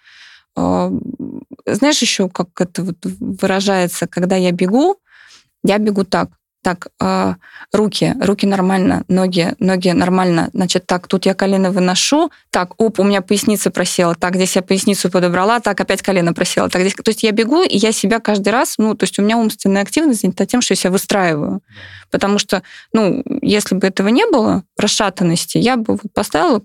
[0.57, 0.91] А,
[1.67, 4.97] знаешь еще, как это вот выражается, когда я бегу,
[5.63, 6.31] я бегу так.
[6.67, 7.35] Так, э,
[7.73, 10.51] руки, руки нормально, ноги, ноги нормально.
[10.53, 12.33] Значит, так, тут я колено выношу.
[12.51, 14.17] Так, оп, у меня поясница просела.
[14.17, 15.61] Так, здесь я поясницу подобрала.
[15.61, 16.69] Так, опять колено просело.
[16.69, 16.95] Так, здесь...
[16.95, 19.83] То есть я бегу, и я себя каждый раз, ну, то есть у меня умственная
[19.83, 21.61] активность занята тем, что я себя выстраиваю.
[22.11, 26.63] Потому что, ну, если бы этого не было, расшатанности, я бы поставила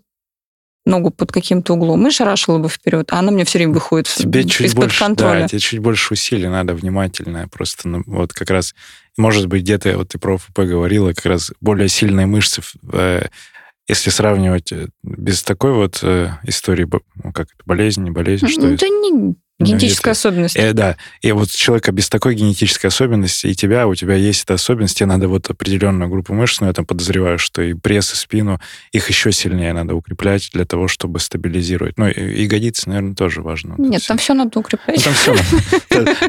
[0.85, 4.43] ногу под каким-то углом и шарашила бы вперед, а она мне все время выходит тебе
[4.45, 5.41] чуть больше, контроля.
[5.41, 7.47] Да, тебе чуть больше усилий надо, внимательное.
[7.47, 8.73] Просто ну, вот как раз,
[9.17, 12.61] может быть, где-то, вот ты про ФП говорила, как раз более сильные мышцы,
[12.93, 13.27] э,
[13.87, 18.67] если сравнивать э, без такой вот э, истории, ну, как это, болезнь, не болезнь, что
[18.67, 18.87] это?
[18.87, 20.55] не Генетическая особенность.
[20.55, 20.97] Э, да.
[21.21, 25.07] И вот человека без такой генетической особенности, и тебя, у тебя есть эта особенность, тебе
[25.07, 28.59] надо вот определенную группу мышц, но я там подозреваю, что и пресс, и спину,
[28.91, 31.97] их еще сильнее надо укреплять для того, чтобы стабилизировать.
[31.97, 33.75] Ну, и ягодицы, наверное, тоже важно.
[33.77, 34.97] Нет, там все надо укреплять.
[34.97, 35.35] Ну, там все.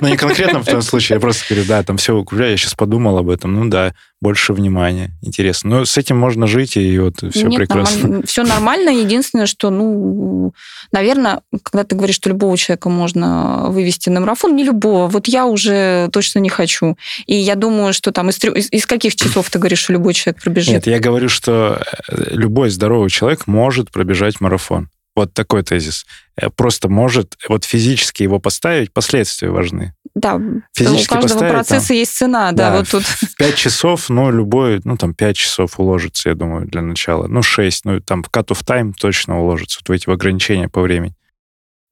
[0.01, 2.75] Ну, не конкретно в том случае, я просто говорю, да, там все укрепляю, я сейчас
[2.75, 5.11] подумал об этом, ну да, больше внимания.
[5.21, 5.71] Интересно.
[5.71, 7.99] Но с этим можно жить, и вот все Нет, прекрасно.
[8.03, 8.27] Нормально.
[8.27, 8.91] Все нормально.
[8.91, 10.55] Единственное, что, ну,
[10.93, 15.09] наверное, когда ты говоришь, что любого человека можно вывести на марафон, не любого.
[15.09, 16.97] Вот я уже точно не хочу.
[17.27, 20.41] И я думаю, что там из, из, из каких часов ты говоришь, что любой человек
[20.41, 20.73] пробежит?
[20.73, 24.89] Нет, я говорю, что э, любой здоровый человек может пробежать марафон.
[25.17, 26.07] Вот такой тезис.
[26.37, 29.95] Э, просто может вот физически его поставить, последствия важны.
[30.15, 30.41] Да,
[30.75, 33.03] Физически у каждого процесса там, есть цена, да, да, вот тут.
[33.05, 37.27] В 5 часов, ну, любой, ну, там, 5 часов уложится, я думаю, для начала.
[37.29, 41.15] Ну, 6, ну, там, в cut-off time точно уложится, вот в эти ограничения по времени.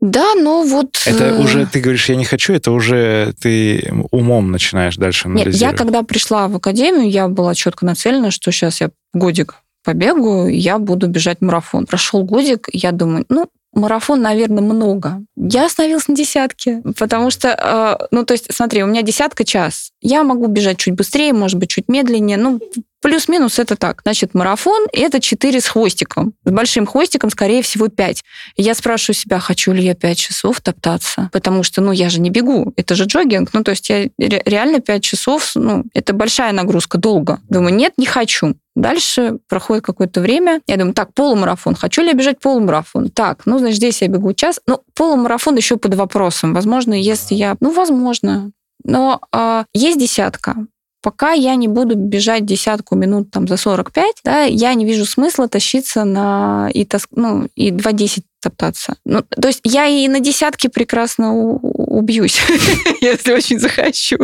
[0.00, 1.02] Да, но вот...
[1.04, 5.60] Это э, уже, ты говоришь, я не хочу, это уже ты умом начинаешь дальше анализировать.
[5.60, 10.46] Нет, я когда пришла в академию, я была четко нацелена, что сейчас я годик побегу,
[10.46, 11.86] я буду бежать марафон.
[11.86, 15.22] Прошел годик, я думаю, ну, марафон, наверное, много.
[15.36, 19.90] Я остановилась на десятке, потому что, э, ну, то есть, смотри, у меня десятка час.
[20.00, 22.36] Я могу бежать чуть быстрее, может быть, чуть медленнее.
[22.36, 22.60] Ну,
[23.00, 24.00] плюс-минус это так.
[24.02, 26.34] Значит, марафон– это 4 с хвостиком.
[26.44, 28.22] С большим хвостиком, скорее всего, 5.
[28.56, 32.20] И я спрашиваю себя, хочу ли я 5 часов топтаться, потому что, ну, я же
[32.20, 33.50] не бегу, это же джогинг.
[33.52, 37.40] Ну, то есть я реально 5 часов, ну, это большая нагрузка, долго.
[37.48, 38.56] Думаю, нет, не хочу.
[38.80, 40.62] Дальше проходит какое-то время.
[40.66, 41.74] Я думаю, так, полумарафон.
[41.74, 43.10] Хочу ли я бежать полумарафон?
[43.10, 44.58] Так, ну, значит, здесь я бегу час.
[44.66, 46.54] Ну, полумарафон еще под вопросом.
[46.54, 47.56] Возможно, если я...
[47.60, 48.52] Ну, возможно.
[48.82, 50.56] Но э, есть десятка.
[51.02, 55.48] Пока я не буду бежать десятку минут там за 45, да, я не вижу смысла
[55.48, 58.96] тащиться на и, тас, ну, и 2.10 топтаться.
[59.04, 62.40] Ну, то есть я и на десятке прекрасно убьюсь,
[63.00, 64.16] если очень захочу.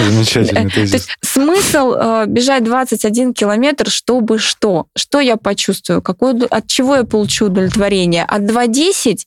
[0.00, 0.70] Замечательно.
[0.70, 4.86] То есть смысл э, бежать 21 километр, чтобы что?
[4.96, 6.02] Что я почувствую?
[6.02, 8.24] Какое, от чего я получу удовлетворение?
[8.24, 9.18] От 2.10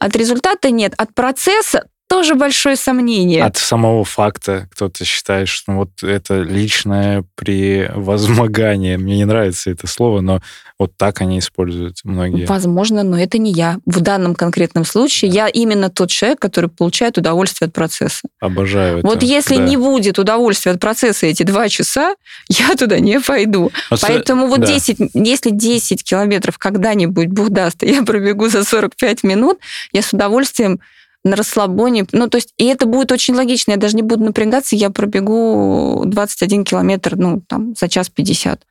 [0.00, 3.44] от результата нет, от процесса тоже большое сомнение.
[3.44, 8.98] От самого факта кто-то считает, что ну, вот это личное превозмогание.
[8.98, 10.40] Мне не нравится это слово, но
[10.76, 12.46] вот так они используют многие.
[12.46, 13.78] Возможно, но это не я.
[13.86, 15.36] В данном конкретном случае да.
[15.36, 18.22] я именно тот человек, который получает удовольствие от процесса.
[18.40, 19.06] Обожаю это.
[19.06, 19.62] Вот если да.
[19.62, 22.16] не будет удовольствия от процесса эти два часа,
[22.48, 23.70] я туда не пойду.
[23.88, 24.66] А Поэтому вот да.
[24.66, 29.60] 10, если 10 километров когда-нибудь Бог даст, я пробегу за 45 минут,
[29.92, 30.80] я с удовольствием
[31.24, 32.06] на расслабоне.
[32.12, 33.72] Ну, то есть, и это будет очень логично.
[33.72, 38.64] Я даже не буду напрягаться, я пробегу 21 километр, ну, там, за час 50.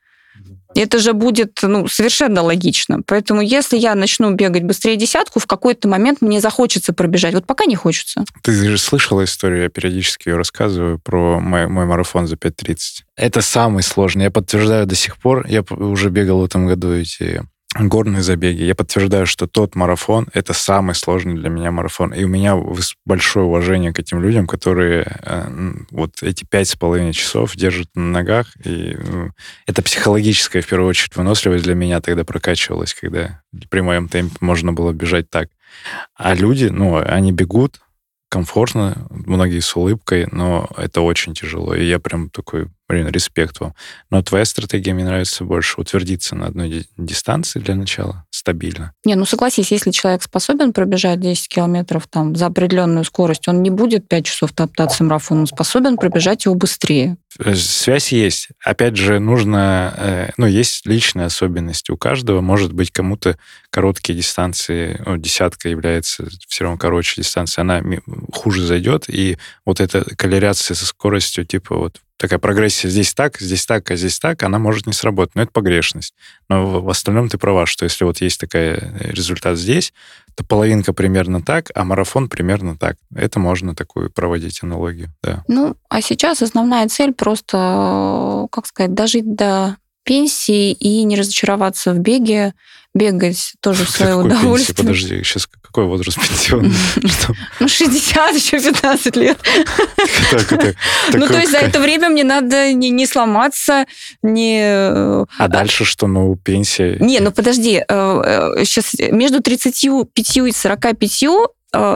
[0.76, 3.02] Это же будет ну, совершенно логично.
[3.06, 7.34] Поэтому если я начну бегать быстрее десятку, в какой-то момент мне захочется пробежать.
[7.34, 8.24] Вот пока не хочется.
[8.44, 12.78] Ты же слышала историю, я периодически ее рассказываю, про мой, мой марафон за 5.30.
[13.16, 14.26] Это самый сложный.
[14.26, 15.48] Я подтверждаю до сих пор.
[15.48, 17.42] Я уже бегал в этом году эти
[17.78, 18.64] горные забеги.
[18.64, 22.14] Я подтверждаю, что тот марафон— это самый сложный для меня марафон.
[22.14, 22.58] И у меня
[23.06, 28.06] большое уважение к этим людям, которые э, вот эти пять с половиной часов держат на
[28.06, 28.48] ногах.
[28.66, 29.30] И ну,
[29.68, 34.74] это психологическая, в первую очередь, выносливость для меня тогда прокачивалась, когда при моем темпе можно
[34.74, 35.50] было бежать так.
[36.16, 37.80] А люди, ну, они бегут,
[38.30, 41.76] комфортно, многие с улыбкой, но это очень тяжело.
[41.76, 43.76] И я прям такой Блин, респект вам.
[44.10, 48.94] Но твоя стратегия мне нравится больше утвердиться на одной дистанции для начала, стабильно.
[49.06, 53.70] Не, ну согласись, если человек способен пробежать 10 километров там за определенную скорость, он не
[53.70, 57.18] будет 5 часов топтаться марафон, он способен пробежать его быстрее.
[57.38, 58.50] Э, связь есть.
[58.66, 59.94] Опять же, нужно...
[59.96, 62.42] Э, ну, есть личные особенности у каждого.
[62.42, 63.38] Может быть, кому-то
[63.70, 67.84] короткие дистанции, ну, десятка является все равно короче дистанция, она
[68.34, 73.66] хуже зайдет, и вот эта коллерация со скоростью, типа вот такая прогрессия здесь так, здесь
[73.66, 75.36] так, а здесь так, она может не сработать.
[75.36, 76.14] Но это погрешность.
[76.50, 79.94] Но в остальном ты права, что если вот есть такой э, результат здесь,
[80.36, 82.98] то половинка примерно так, а марафон примерно так.
[83.16, 85.44] Это можно такую проводить аналогию, да.
[85.48, 92.00] Ну, а сейчас основная цель просто, как сказать, дожить до пенсии и не разочароваться в
[92.00, 92.54] беге,
[92.96, 94.76] бегать тоже в свое удовольствие.
[94.76, 94.82] Пенсии?
[94.82, 96.74] Подожди, сейчас какой возраст пенсионный?
[97.60, 99.38] Ну, 60, еще 15 лет.
[101.14, 103.86] Ну, то есть за это время мне надо не сломаться,
[104.22, 104.62] не...
[104.64, 106.08] Э, а дальше что?
[106.08, 106.98] Ну, пенсия...
[107.00, 111.24] Не, ну подожди, сейчас э, э, между 35 и 45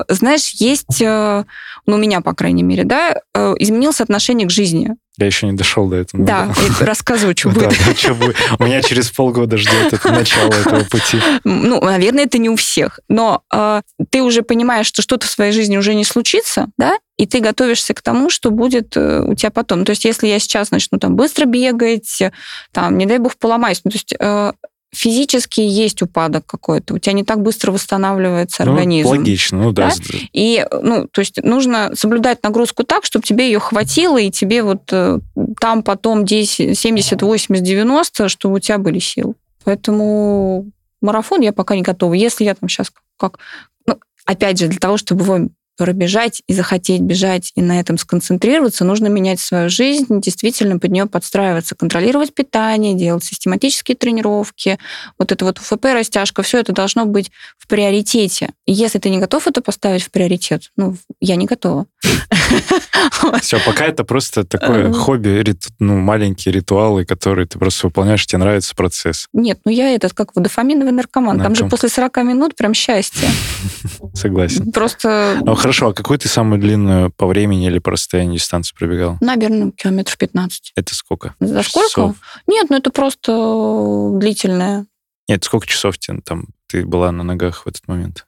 [0.07, 1.45] знаешь, есть, ну,
[1.87, 3.19] у меня, по крайней мере, да,
[3.57, 4.91] изменилось отношение к жизни.
[5.18, 6.26] Я еще не дошел до этого.
[6.26, 6.86] Да, да.
[6.86, 7.70] рассказываю, что будет.
[7.70, 8.36] Да, что будет.
[8.57, 11.20] У меня через полгода ждет это начало этого пути.
[11.43, 12.99] Ну, наверное, это не у всех.
[13.09, 17.28] Но э, ты уже понимаешь, что что-то в своей жизни уже не случится, да, и
[17.28, 19.86] ты готовишься к тому, что будет э, у тебя потом.
[19.86, 22.24] То есть, если я сейчас начну там быстро бегать,
[22.72, 24.53] там, не дай бог, поломаюсь, ну, то есть э,
[24.93, 29.09] физически есть упадок какой-то, у тебя не так быстро восстанавливается ну, организм.
[29.09, 29.89] Логично, ну да.
[29.89, 30.17] да.
[30.31, 34.83] И, ну, то есть нужно соблюдать нагрузку так, чтобы тебе ее хватило, и тебе вот
[34.91, 35.19] э,
[35.59, 39.33] там потом 10, 70, 80, 90, чтобы у тебя были силы.
[39.63, 40.71] Поэтому
[41.01, 42.13] марафон я пока не готова.
[42.13, 43.39] Если я там сейчас как...
[43.87, 48.86] Ну, опять же, для того, чтобы его пробежать и захотеть бежать и на этом сконцентрироваться,
[48.86, 54.78] нужно менять свою жизнь, действительно под нее подстраиваться, контролировать питание, делать систематические тренировки.
[55.17, 58.49] Вот это вот УФП, растяжка, все это должно быть в приоритете.
[58.65, 61.88] Если ты не готов это поставить в приоритет, ну, я не готова.
[63.41, 65.43] Все, пока это просто такое хобби,
[65.80, 69.28] ну, маленькие ритуалы, которые ты просто выполняешь, тебе нравится процесс.
[69.34, 71.39] Нет, ну я этот, как водофаминовый наркоман.
[71.39, 73.28] Там же после 40 минут прям счастье.
[74.13, 74.71] Согласен.
[74.71, 75.39] Просто...
[75.64, 79.18] Ну, хорошо, а какую ты самую длинную по времени или по расстоянию дистанцию пробегал?
[79.22, 80.74] Наверное, километров 15.
[80.76, 81.36] Это сколько?
[81.39, 81.88] За сколько?
[81.88, 82.16] Часов?
[82.47, 84.86] Нет, ну это просто длительное.
[85.30, 88.26] Нет, сколько часов тебе, там ты была на ногах в этот момент?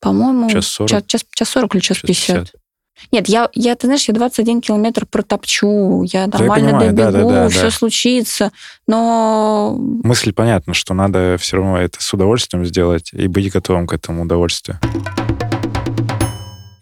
[0.00, 0.88] По-моему, час 40?
[0.88, 2.36] Час, час, час 40 или час, час 50.
[2.36, 2.54] 50.
[3.10, 7.34] Нет, я, я, ты знаешь, я 21 километр протопчу, я нормально я понимаю, добегу, да,
[7.34, 7.70] да, да, все да.
[7.70, 8.52] случится,
[8.86, 9.76] но...
[9.78, 14.22] Мысль понятна, что надо все равно это с удовольствием сделать и быть готовым к этому
[14.22, 14.80] удовольствию.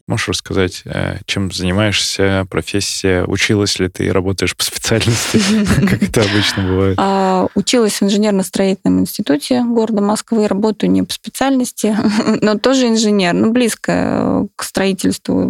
[0.07, 3.25] Можешь рассказать, э, чем занимаешься, профессия?
[3.25, 5.41] Училась ли ты, работаешь по специальности,
[5.89, 6.97] как это обычно бывает?
[7.01, 11.97] А, училась в инженерно-строительном институте города Москвы, работаю не по специальности,
[12.41, 15.45] но тоже инженер, ну, близко к строительству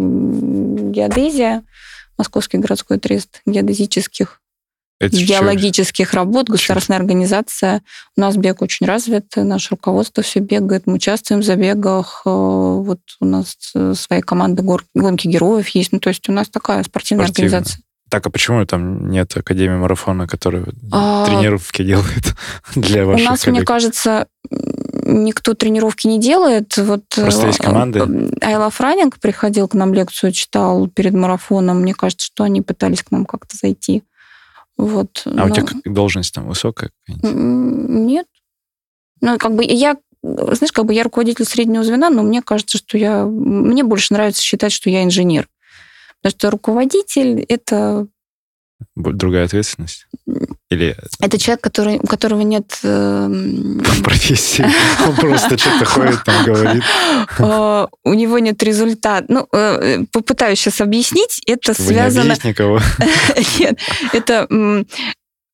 [0.91, 1.63] геодезия,
[2.17, 4.41] Московский городской трест геодезических
[4.99, 6.17] это геологических все...
[6.17, 7.81] работ, государственная организация.
[8.15, 12.99] У нас бег очень развит, наше руководство все бегает, мы участвуем в забегах, э, вот
[13.19, 14.63] у нас э, своя команда
[14.95, 17.57] гонки героев есть, ну то есть у нас такая спортивная Спортивно.
[17.57, 17.83] организация.
[18.09, 21.25] Так, а почему там нет Академии марафона, которая а...
[21.25, 22.35] тренировки делает
[22.75, 23.57] для ваших У нас, коллег?
[23.57, 26.77] мне кажется, никто тренировки не делает.
[26.77, 28.31] Вот Просто есть команды.
[28.41, 31.81] Айла Франинг приходил к нам лекцию, читал перед марафоном.
[31.81, 34.03] Мне кажется, что они пытались к нам как-то зайти.
[34.77, 35.45] Вот, а но...
[35.45, 36.91] у тебя должность там высокая?
[37.07, 38.27] Нет.
[39.21, 42.97] Ну, как бы я, знаешь, как бы я руководитель среднего звена, но мне кажется, что
[42.97, 43.25] я...
[43.25, 45.49] Мне больше нравится считать, что я инженер.
[46.21, 48.07] Потому что руководитель— это...
[48.95, 50.07] Другая ответственность?
[50.69, 52.79] Или Это человек, который, у которого нет...
[52.83, 54.65] эм, профессии.
[55.07, 56.83] Он просто что-то ходит там, говорит.
[57.39, 59.25] э, у него нет результата.
[59.29, 61.41] Ну, э, попытаюсь сейчас объяснить.
[61.47, 62.33] Это Вы не связано...
[62.43, 62.81] никого.
[63.59, 63.79] Нет,
[64.11, 64.83] это э,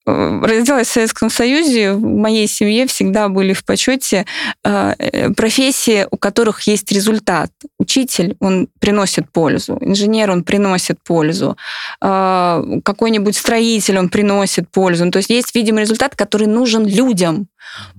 [0.06, 4.26] родилась в Советском Союзе, в моей семье всегда были в почете
[4.64, 7.52] э, э, профессии, у которых есть результат.
[7.80, 11.58] Учитель, он приносит пользу, инженер, он приносит пользу,
[12.02, 15.10] э, какой-нибудь строитель, он приносит пользу.
[15.10, 17.48] То есть есть, видимо, результат, который нужен людям.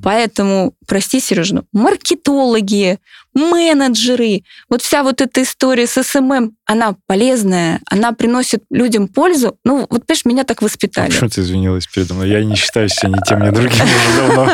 [0.02, 2.98] Поэтому, прости, Сережа, маркетологи,
[3.34, 9.58] менеджеры, вот вся вот эта история с SMM, она полезная, она приносит людям пользу.
[9.64, 11.10] Ну, вот, понимаешь, меня так А воспитали.
[11.10, 12.30] Почему ты извинилась передо мной?
[12.30, 14.50] Я не считаю себя ни тем, ни другим уже давно.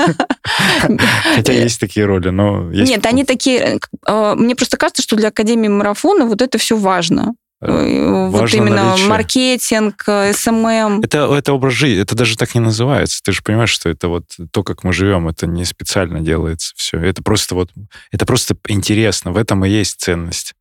[1.36, 2.70] Хотя есть такие роли, но...
[2.70, 3.78] Нет, они такие...
[4.06, 7.34] э, Мне просто кажется, что для Академии марафона вот это все важно.
[7.62, 9.08] Э, Вот Важно именно наличие.
[9.08, 11.00] маркетинг, э, SMM.
[11.02, 13.20] Это, это образ жизни, это даже так не называется.
[13.22, 16.98] Ты же понимаешь, что это вот то, как мы живем, это не специально делается все.
[16.98, 17.70] Это просто вот,
[18.11, 19.32] это просто интересно.
[19.32, 20.54] В этом и есть ценность.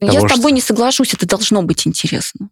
[0.00, 2.48] Я того, с тобой что- не соглашусь, это должно быть интересно.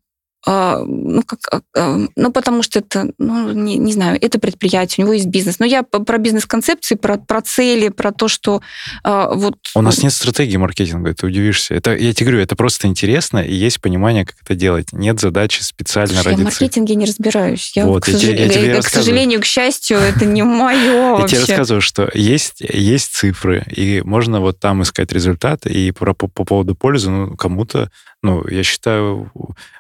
[0.46, 5.04] А, ну, как, а, а, ну, потому что это, ну, не, не знаю, это предприятие,
[5.04, 5.58] у него есть бизнес.
[5.58, 8.62] Но я про бизнес-концепции, про, про цели, про то, что
[9.02, 9.56] а, вот...
[9.74, 11.74] У нас нет стратегии маркетинга, ты удивишься.
[11.74, 14.92] Это, я тебе говорю, это просто интересно, и есть понимание, как это делать.
[14.92, 17.72] Нет задачи специально Слушай, я в ради маркетинге не разбираюсь.
[17.74, 20.78] Я, Вот, к, я тебе- я тебе к сожалению, к счастью, это не мое
[21.18, 21.38] Я тебе вообще.
[21.38, 26.44] рассказываю, что есть, есть цифры, и можно вот там искать результаты, и про, по, по
[26.44, 27.90] поводу пользы, ну, кому-то,
[28.22, 29.32] ну, я считаю,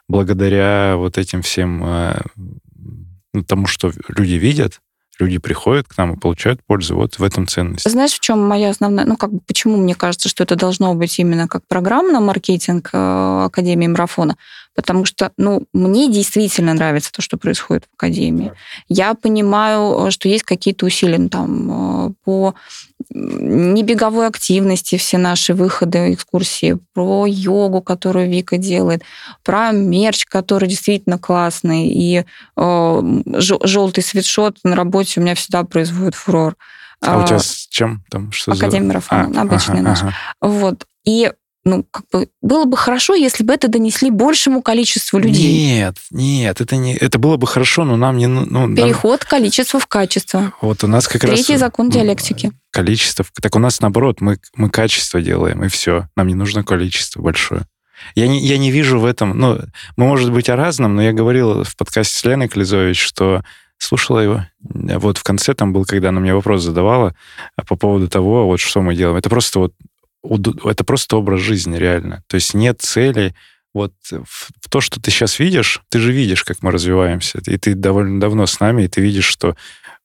[0.08, 2.20] благодаря вот этим всем, э,
[3.32, 4.80] ну, тому, что люди видят,
[5.18, 7.88] люди приходят к нам и получают пользу, вот в этом ценность.
[7.90, 11.18] Знаешь, в чем моя основная, ну как бы почему мне кажется, что это должно быть
[11.18, 14.36] именно как программно маркетинг э, Академии марафона,
[14.78, 18.52] потому что, ну, мне действительно нравится то, что происходит в Академии.
[18.88, 22.54] Я понимаю, э, что есть какие-то усилия ну, там э, по
[23.10, 29.02] небеговой активности, все наши выходы, экскурсии, про йогу, которую Вика делает,
[29.42, 32.24] про мерч, который действительно классный, и
[32.56, 36.54] желтый свитшот на работе у меня всегда производит фурор.
[37.00, 38.30] А, у тебя с чем там?
[38.30, 40.02] Что за- Академия марафона, А, обычный ага, наш.
[40.02, 40.14] ага.
[40.40, 40.86] Вот.
[41.04, 41.32] И
[41.68, 45.52] ну, как бы было бы хорошо, если бы это донесли большему количеству людей.
[45.52, 49.24] Нет, нет, это не, это было бы хорошо, но нам не, ну, ну, нам- Переход
[49.24, 50.52] количества в качество.
[50.60, 52.52] вот у нас как раз Третий закон диалектики.
[52.70, 53.24] количество.
[53.40, 56.08] Так у нас наоборот, мы, мы качество делаем, и все.
[56.16, 57.62] Нам не нужно количество большое.
[58.14, 59.36] Я не, я не вижу в этом...
[59.38, 59.58] Ну,
[59.96, 63.42] мы, может быть, о разном, но я говорил в подкасте с Леной Клизович, что
[63.76, 64.46] слушала его.
[64.60, 67.14] Вот в конце там был, когда она мне вопрос задавала
[67.56, 69.16] а, по поводу того, вот что мы делаем.
[69.16, 69.74] Это просто вот
[70.22, 72.22] это просто образ жизни, реально.
[72.26, 73.34] То есть нет цели.
[73.74, 77.38] Вот в, то, что ты сейчас видишь, ты же видишь, как мы развиваемся.
[77.46, 79.56] И ты довольно давно с нами, и ты видишь, что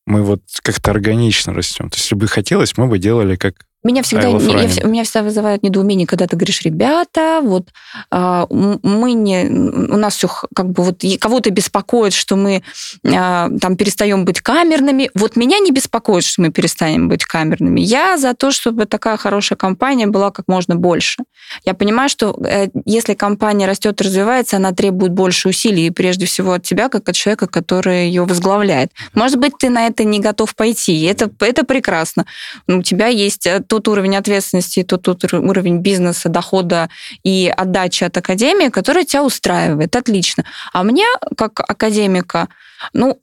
[0.06, 1.90] мы вот как-то органично растем.
[1.90, 3.66] То есть, если бы хотелось, мы бы делали как...
[3.84, 7.70] Меня всегда, не- я вс- меня всегда вызывает недоумение, когда ты говоришь, ребята, вот
[8.10, 12.64] а, мы не, у нас все как бы вот кого-то беспокоит, что мы
[13.06, 15.10] а, там перестаем быть камерными.
[15.16, 17.82] Вот меня не беспокоит, что мы перестанем быть камерными.
[17.82, 21.24] Я за то, чтобы такая хорошая компания была как можно больше.
[21.66, 26.54] Я понимаю, что э, если компания растет развивается, она требует больше усилий, и прежде всего
[26.54, 28.92] от тебя, как от человека, который ее возглавляет.
[29.14, 32.26] Может быть, ты на это не готов пойти, это, это прекрасно.
[32.68, 36.90] У тебя есть тот уровень ответственности, тот, тот ур- уровень бизнеса, дохода
[37.24, 39.96] и отдачи от академии, который тебя устраивает.
[39.96, 40.46] Отлично.
[40.74, 41.06] А мне,
[41.36, 42.50] как академика,
[42.94, 43.20] ну,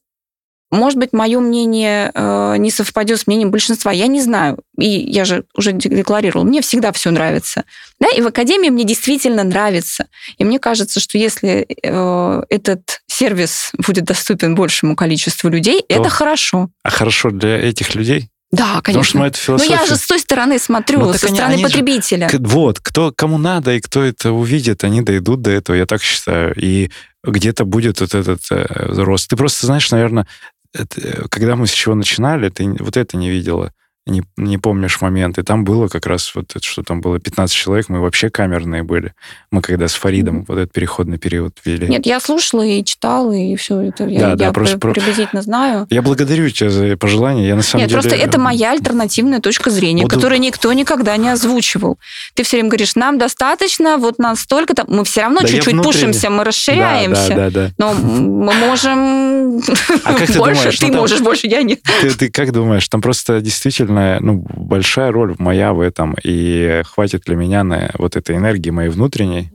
[0.72, 4.58] может быть, мое мнение э, не совпадет с мнением большинства, я не знаю.
[4.78, 7.64] И я же уже де- декларировала, мне всегда все нравится.
[8.00, 10.06] Да, и в академии мне действительно нравится.
[10.38, 16.08] И мне кажется, что если э, этот сервис будет доступен большему количеству людей, То- это
[16.08, 16.70] хорошо.
[16.82, 18.29] А хорошо для этих людей?
[18.52, 19.20] Да, Потому что конечно.
[19.20, 19.72] мы это Но философия...
[19.74, 22.28] я же с той стороны смотрю, Ну, со они- стороны они же- потребителя.
[22.28, 26.02] К- Вот, кто, кому надо и кто это увидит, они дойдут до этого, я так
[26.02, 26.52] считаю.
[26.56, 26.90] И
[27.22, 28.66] где-то будет вот этот э,
[29.02, 29.28] рост.
[29.30, 30.26] Ты просто знаешь, наверное,
[30.74, 33.72] это, э, когда мы с чего начинали, ты вот это не видела,
[34.06, 35.42] не, не помнишь моменты.
[35.42, 39.12] Там было как раз вот это, что там было 15 человек, мы вообще камерные были.
[39.52, 40.44] Мы когда с Фаридом Мгм.
[40.48, 41.86] вот этот переходный период вели.
[41.86, 45.42] Нет, я слушала и читала, и все это я, Да, да, я просто при- приблизительно
[45.42, 45.86] знаю.
[45.90, 47.46] Я благодарю тебя за пожелания.
[47.46, 48.00] Я на самом Нет, деле...
[48.02, 51.98] просто это моя альтернативная точка зрения, Вот которую никто никогда не озвучивал.
[52.34, 54.84] Ты все время говоришь, нам достаточно, вот нас столько-то.
[54.88, 57.28] Мы все равно Да чуть-чуть внутренне- пушимся, мы Да, расширяемся.
[57.28, 57.70] Да, да, да.
[57.78, 59.58] Но мы можем
[60.04, 61.80] А как ты больше, думаешь, ты ну, там- можешь больше, я нет.
[62.00, 63.89] Ты, ты как думаешь, там просто действительно
[64.20, 68.90] ну, большая роль моя в этом, и хватит ли меня на вот этой энергии моей
[68.90, 69.52] внутренней?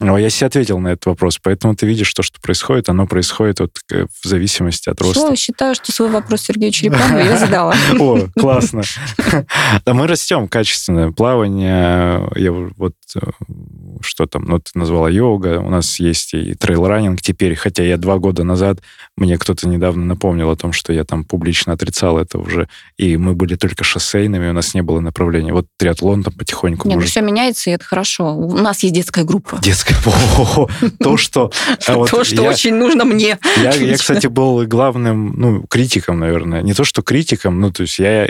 [0.00, 3.60] Но я себе ответил на этот вопрос, поэтому ты видишь то, что происходит, оно происходит
[3.60, 5.26] вот э, в зависимости от роста.
[5.26, 7.74] Все, считаю, что свой вопрос Сергею Черепанову я задала.
[7.98, 8.82] О, классно.
[9.84, 11.12] Да мы растем качественно.
[11.12, 13.20] Плавание, я вот э,
[14.00, 18.18] что там, ну, ты назвала йога, у нас есть и трейл-раннинг теперь, хотя я два
[18.18, 18.80] года назад,
[19.16, 23.34] мне кто-то недавно напомнил о том, что я там публично отрицал это уже, и мы
[23.34, 25.52] были только шоссейными, у нас не было направления.
[25.52, 26.88] Вот триатлон там потихоньку...
[26.88, 27.10] Нет, ну может...
[27.10, 28.34] все меняется, и это хорошо.
[28.34, 29.58] У нас есть детская группа.
[29.60, 29.89] Детская...
[31.00, 31.50] То, что...
[31.86, 33.38] А то, что очень нужно мне.
[33.56, 36.62] Я, кстати, был главным, ну, критиком, наверное.
[36.62, 38.28] Не то, что критиком, ну, то есть я,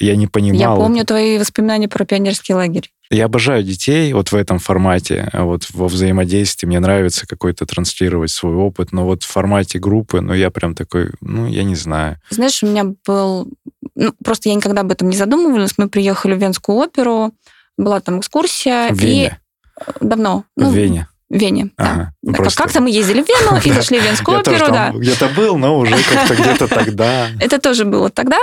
[0.00, 0.76] я не понимал...
[0.76, 2.90] Я помню твои воспоминания про пионерский лагерь.
[3.08, 6.66] Я обожаю детей вот в этом формате, вот во взаимодействии.
[6.66, 11.10] Мне нравится какой-то транслировать свой опыт, но вот в формате группы, ну, я прям такой,
[11.20, 12.20] ну, я не знаю.
[12.30, 13.48] Знаешь, у меня был...
[13.94, 15.74] Ну, просто я никогда об этом не задумывалась.
[15.78, 17.32] Мы приехали в Венскую оперу,
[17.78, 18.88] была там экскурсия.
[18.90, 19.38] В Вене?
[20.00, 20.44] Давно.
[20.56, 21.08] Ну, в Вене.
[21.28, 22.32] В Вене, ага, да.
[22.34, 22.62] Просто...
[22.62, 24.92] Как-то мы ездили в Вену и зашли в Венскую оперу, да.
[24.94, 27.30] где-то был, но уже как-то где-то тогда.
[27.40, 28.38] Это тоже было тогда.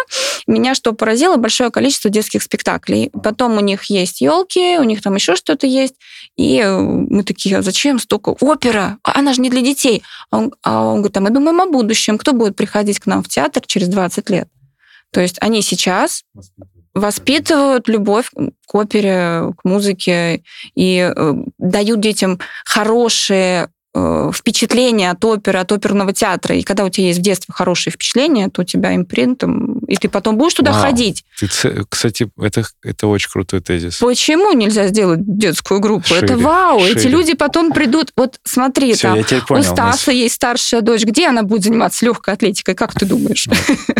[0.47, 3.09] Меня что поразило, большое количество детских спектаклей.
[3.23, 5.95] Потом у них есть елки, у них там еще что-то есть.
[6.35, 8.35] И мы такие, а зачем столько?
[8.41, 10.03] Опера, она же не для детей.
[10.29, 12.17] А он, а он говорит, а мы думаем о будущем.
[12.17, 14.49] Кто будет приходить к нам в театр через 20 лет?
[15.13, 16.23] То есть они сейчас
[16.93, 18.29] воспитывают любовь
[18.67, 20.43] к опере, к музыке
[20.75, 26.55] и э, дают детям хорошие Э, впечатление от оперы, от оперного театра.
[26.55, 30.09] И когда у тебя есть в детстве хорошие впечатления, то у тебя импринтом, и ты
[30.09, 30.81] потом будешь туда Вау.
[30.81, 31.23] ходить.
[31.39, 31.47] Ты,
[31.87, 33.99] кстати, это, это очень крутой тезис.
[33.99, 36.07] Почему нельзя сделать детскую группу?
[36.07, 36.79] Шире, это вау!
[36.79, 36.93] Шире.
[36.93, 38.11] Эти люди потом придут...
[38.17, 40.15] Вот смотри, Все, там, понял, у Стаса нас...
[40.15, 41.03] есть старшая дочь.
[41.03, 42.73] Где она будет заниматься легкой атлетикой?
[42.73, 43.47] Как ты думаешь?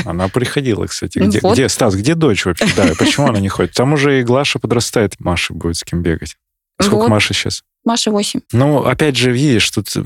[0.06, 1.20] Она приходила, кстати.
[1.20, 1.54] Где, вот.
[1.54, 2.66] где Стас, где дочь вообще?
[2.76, 3.74] Да, почему она не ходит?
[3.74, 5.20] Там уже и Глаша подрастает.
[5.20, 6.36] Маша будет с кем бегать.
[6.80, 7.10] Сколько вот.
[7.10, 7.64] Маша сейчас?
[7.86, 8.42] Маша 8.
[8.52, 10.04] Ну, опять же, видишь, тут э,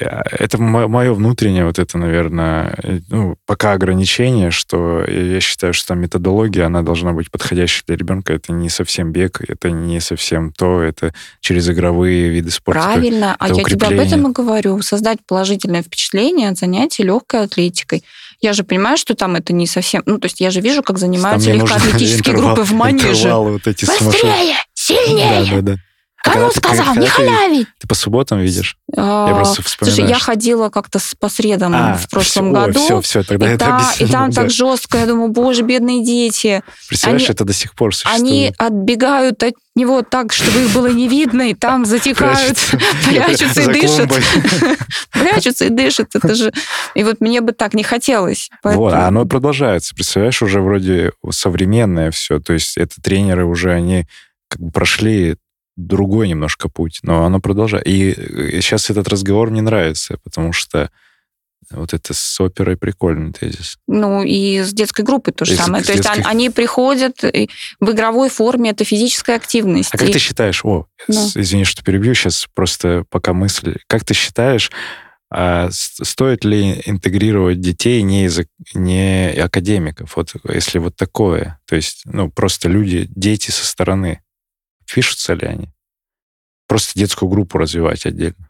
[0.00, 6.00] это мое внутреннее вот это, наверное, э, ну, пока ограничение, что я считаю, что там
[6.00, 8.32] методология, она должна быть подходящей для ребенка.
[8.32, 12.82] Это не совсем бег, это не совсем то, это через игровые виды спорта.
[12.82, 14.80] Правильно, а я тебе об этом и говорю.
[14.82, 18.04] Создать положительное впечатление от занятий легкой атлетикой.
[18.40, 20.02] Я же понимаю, что там это не совсем...
[20.06, 23.34] Ну, то есть я же вижу, как занимаются легкоатлетические группы в манеже.
[23.34, 24.56] Вот эти Быстрее!
[24.90, 25.50] Сильнее!
[25.50, 25.76] Да, да, да.
[26.22, 27.66] Кому когда сказал, ты, не халявить.
[27.66, 28.76] Ты, ты по субботам видишь?
[28.94, 29.96] А, я просто вспоминаю.
[29.96, 32.84] Слушай, я ходила как-то по средам а, в прошлом все, году.
[32.84, 34.42] Все, все, тогда и, это та, и там да.
[34.42, 36.62] так жестко, я думаю, боже, бедные дети.
[36.88, 38.20] Представляешь, они, это до сих пор существует.
[38.20, 42.58] Они отбегают от него так, чтобы их было не видно, и там затекают,
[43.06, 44.10] прячутся и дышат.
[45.12, 46.08] Прячутся и дышат.
[46.14, 46.52] Это же...
[46.94, 48.50] И вот мне бы так не хотелось.
[48.62, 49.94] Вот, а оно продолжается.
[49.94, 52.40] Представляешь, уже вроде современное все.
[52.40, 54.06] То есть это тренеры уже, они
[54.50, 55.36] как бы прошли
[55.76, 57.86] другой немножко путь, но оно продолжает.
[57.86, 58.12] И
[58.60, 60.90] сейчас этот разговор мне нравится, потому что
[61.70, 63.76] вот это с оперой прикольный тезис.
[63.86, 65.84] Ну, и с детской группой то же и самое.
[65.84, 66.16] То детской...
[66.16, 69.90] есть они приходят в игровой форме, это физическая активность.
[69.92, 70.12] А как и...
[70.12, 71.28] ты считаешь, о, ну.
[71.34, 74.70] извини, что перебью сейчас, просто пока мысль, как ты считаешь,
[75.32, 78.40] а стоит ли интегрировать детей не из
[78.74, 84.22] не академиков, вот если вот такое, то есть, ну, просто люди, дети со стороны,
[84.92, 85.68] Пишутся ли они?
[86.66, 88.49] Просто детскую группу развивать отдельно.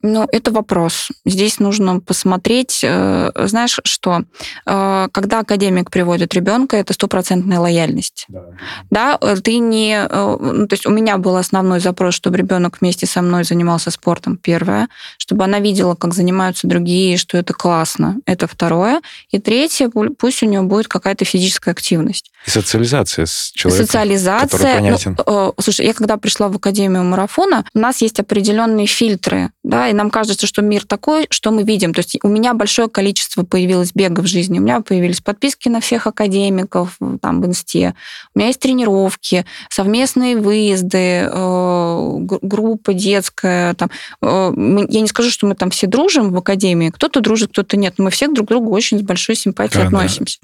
[0.00, 1.08] Ну, это вопрос.
[1.26, 4.22] Здесь нужно посмотреть, э, знаешь, что
[4.64, 8.26] э, когда академик приводит ребенка, это стопроцентная лояльность.
[8.28, 8.42] Да.
[8.90, 10.06] да, э, ты не...
[10.08, 14.36] Ну, то есть у меня был основной запрос, чтобы ребенок вместе со мной занимался спортом,
[14.36, 19.00] первое, чтобы она видела, как занимаются другие, что это классно, это второе.
[19.32, 22.30] И третье, пусть у нее будет какая-то физическая активность.
[22.46, 24.74] И социализация с человеком, Социализация.
[24.76, 25.18] понятен.
[25.26, 29.92] Ну, слушай, я когда пришла в Академию марафона, у нас есть определенные фильтры, да, и
[29.92, 31.94] нам кажется, что мир такой, что мы видим.
[31.94, 35.80] То есть у меня большое количество появилось бега в жизни, у меня появились подписки на
[35.80, 37.94] всех академиков там в инсте,
[38.34, 43.74] у меня есть тренировки, совместные выезды, э, группа детская.
[43.74, 43.90] Там.
[44.22, 44.52] Э,
[44.88, 48.04] я не скажу, что мы там все дружим в академии, кто-то дружит, кто-то нет, но
[48.04, 50.38] мы все друг к другу очень с большой симпатией да, относимся.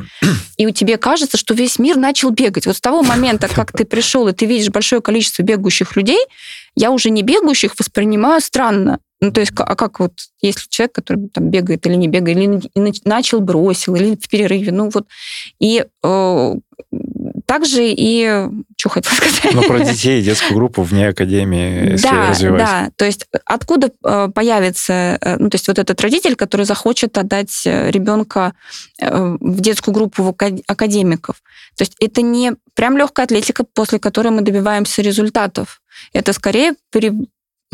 [0.57, 2.67] И у тебе кажется, что весь мир начал бегать.
[2.67, 6.21] Вот с того момента, как ты пришел, и ты видишь большое количество бегающих людей,
[6.77, 8.99] я уже не бегающих воспринимаю странно.
[9.25, 10.13] Ну, то есть, а как вот,
[10.43, 14.91] если человек, который там бегает или не бегает, или начал, бросил, или в перерыве, ну
[14.93, 15.07] вот,
[15.59, 16.55] и э,
[17.47, 18.47] также и
[18.77, 19.55] что хотел сказать.
[19.55, 22.61] Ну, про детей, детскую группу вне академии, если да, развивать.
[22.61, 27.17] Да, то есть откуда э, появится, э, ну, то есть вот этот родитель, который захочет
[27.17, 28.53] отдать э, ребенка
[29.01, 30.35] в детскую группу в
[30.67, 31.37] академиков.
[31.79, 35.81] То есть это не прям легкая атлетика, после которой мы добиваемся результатов.
[36.13, 36.75] Это скорее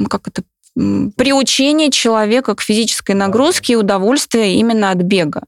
[0.00, 0.42] ну, как это,
[0.74, 5.42] приучение человека к физической нагрузке и удовольствия именно от бега.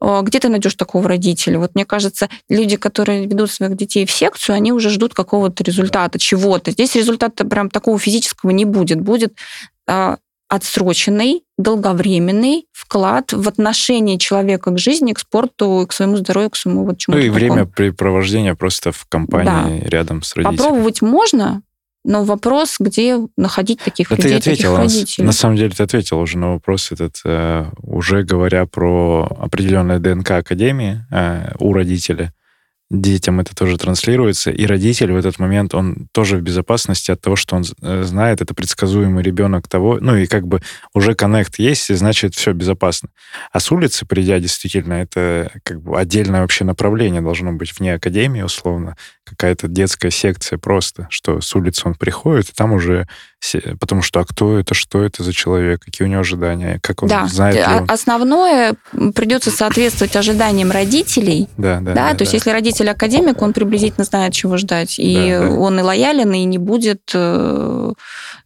[0.00, 1.58] Где ты найдешь такого родителя?
[1.58, 6.18] Вот мне кажется, люди, которые ведут своих детей в секцию, они уже ждут какого-то результата,
[6.20, 6.70] чего-то.
[6.70, 9.00] Здесь результата прям такого физического не будет.
[9.00, 9.34] Будет
[9.88, 16.56] а, отсроченный, долговременный вклад в отношение человека к жизни, к спорту, к своему здоровью, к
[16.56, 17.20] своему вот чему-то.
[17.20, 19.88] Ну и время препровождения просто в компании да.
[19.88, 20.56] рядом с родителями.
[20.56, 21.62] Попробовать можно,
[22.08, 25.26] но вопрос, где находить таких да людей, ты ответил, таких родителей.
[25.26, 30.30] На самом деле ты ответил уже на вопрос этот, э, уже говоря про определенное ДНК
[30.30, 32.32] Академии э, у родителя
[32.90, 37.36] детям это тоже транслируется, и родитель в этот момент, он тоже в безопасности от того,
[37.36, 40.62] что он э, знает, это предсказуемый ребенок того, ну и как бы
[40.94, 43.10] уже коннект есть, и значит все безопасно.
[43.52, 48.40] А с улицы, придя, действительно, это как бы отдельное вообще направление должно быть вне академии,
[48.40, 53.06] условно, какая-то детская секция просто, что с улицы он приходит, и там уже...
[53.78, 57.08] Потому что, а кто это, что это за человек, какие у него ожидания, как он
[57.08, 57.26] да.
[57.26, 57.56] знает...
[57.56, 58.74] Да, основное
[59.14, 61.48] придется соответствовать ожиданиям родителей.
[61.56, 61.92] Да, да.
[61.92, 62.22] Да, да то да.
[62.24, 64.98] есть если родитель академик, он приблизительно знает, чего ждать.
[64.98, 65.50] И да, да.
[65.54, 67.92] он и лоялен, и не будет э,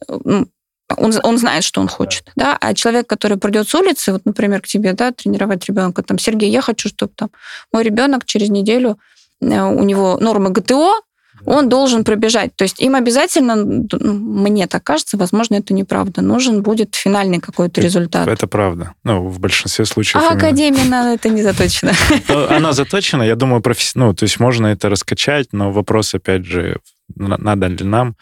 [0.09, 0.49] ну,
[0.97, 4.61] он, он знает, что он хочет, да, а человек, который придет с улицы, вот, например,
[4.61, 7.31] к тебе, да, тренировать ребенка, там, Сергей, я хочу, чтобы там
[7.73, 8.99] мой ребенок через неделю
[9.43, 11.01] Э, у него нормы ГТО,
[11.47, 12.55] он должен пробежать.
[12.57, 17.81] То есть им обязательно, ну, мне так кажется, возможно, это неправда, нужен будет финальный какой-то
[17.81, 18.29] результат.
[18.29, 18.95] Это правда.
[19.05, 20.23] Ну, в большинстве случаев.
[20.23, 20.37] А именно...
[20.37, 21.93] Академия на это не заточена.
[22.29, 23.63] Ну, она заточена, я думаю,
[23.95, 26.79] ну, то есть можно это раскачать, но вопрос, опять же,
[27.15, 28.17] надо ли нам,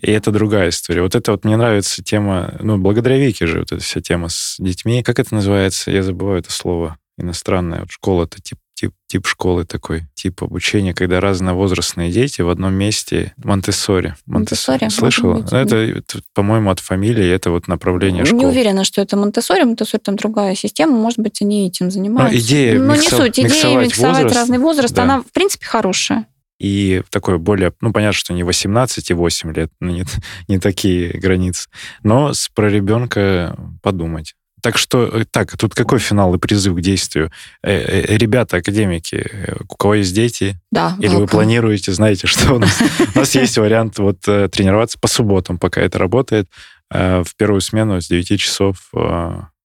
[0.00, 1.02] и это другая история.
[1.02, 4.56] Вот это вот мне нравится тема, ну, благодаря Вике же вот эта вся тема с
[4.58, 5.02] детьми.
[5.02, 5.90] Как это называется?
[5.90, 7.80] Я забываю это слово иностранное.
[7.80, 13.34] Вот школа-то типа тип, тип школы такой, тип обучения, когда разновозрастные дети в одном месте.
[13.36, 14.14] Монтессори.
[14.26, 14.88] Монтессори.
[14.88, 15.40] Слышала?
[15.40, 18.40] Быть, это, это, по-моему, от фамилии, это вот направление школы.
[18.40, 19.64] Не уверена, что это Монтессори.
[19.64, 20.96] Монтессори там другая система.
[20.96, 22.34] Может быть, они этим занимаются.
[22.34, 23.38] Но идея Но миксо- не суть.
[23.38, 25.02] Идея миксовать, миксовать возраст, разный возраст, да.
[25.02, 26.26] она, в принципе, хорошая.
[26.58, 30.04] И такое более, ну, понятно, что не 18 и 8 лет, ну, не,
[30.48, 31.68] не такие границы.
[32.02, 34.34] Но с, про ребенка подумать.
[34.62, 37.30] Так что, э, так, тут какой финал и призыв к действию?
[37.62, 40.60] Э, э, ребята, академики, у кого есть дети?
[40.70, 40.96] Да.
[41.00, 42.80] Или вы планируете, знаете, что у нас,
[43.14, 46.48] у нас есть вариант вот тренироваться по субботам, пока это работает,
[46.90, 48.90] в первую смену с 9 часов,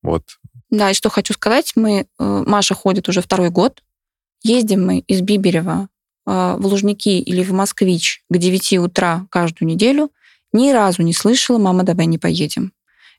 [0.04, 0.24] вот.
[0.70, 3.82] Да, и что хочу сказать, мы, Маша ходит уже второй год,
[4.44, 5.90] ездим мы из Биберева
[6.26, 10.12] в Лужники или в Москвич к 9 утра каждую неделю,
[10.54, 12.72] ни разу не слышала, мама, давай не поедем.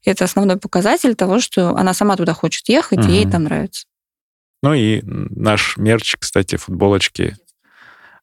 [0.04, 3.08] Это основной показатель того, что она сама туда хочет ехать, угу.
[3.08, 3.86] и ей там нравится.
[4.62, 7.36] Ну и наш мерч, кстати, футболочки.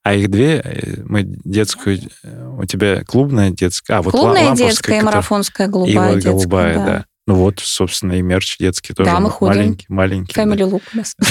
[0.03, 4.99] А их две, э, мы детскую, э, у тебя клубная детская, а вот клубная детская,
[4.99, 6.85] и марафонская голубая и вот детская, голубая, да.
[6.85, 7.05] да.
[7.25, 9.95] Ну вот, собственно, и мерч детский тоже да, мы маленький, ходим.
[9.95, 10.35] маленький.
[10.37, 10.63] Family да.
[10.65, 11.15] look у нас.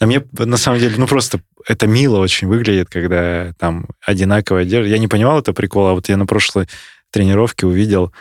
[0.00, 4.88] А мне, на самом деле, ну просто это мило очень выглядит, когда там одинаковая одежда.
[4.88, 6.68] Я не понимал это прикол, а вот я на прошлой
[7.10, 8.12] тренировке увидел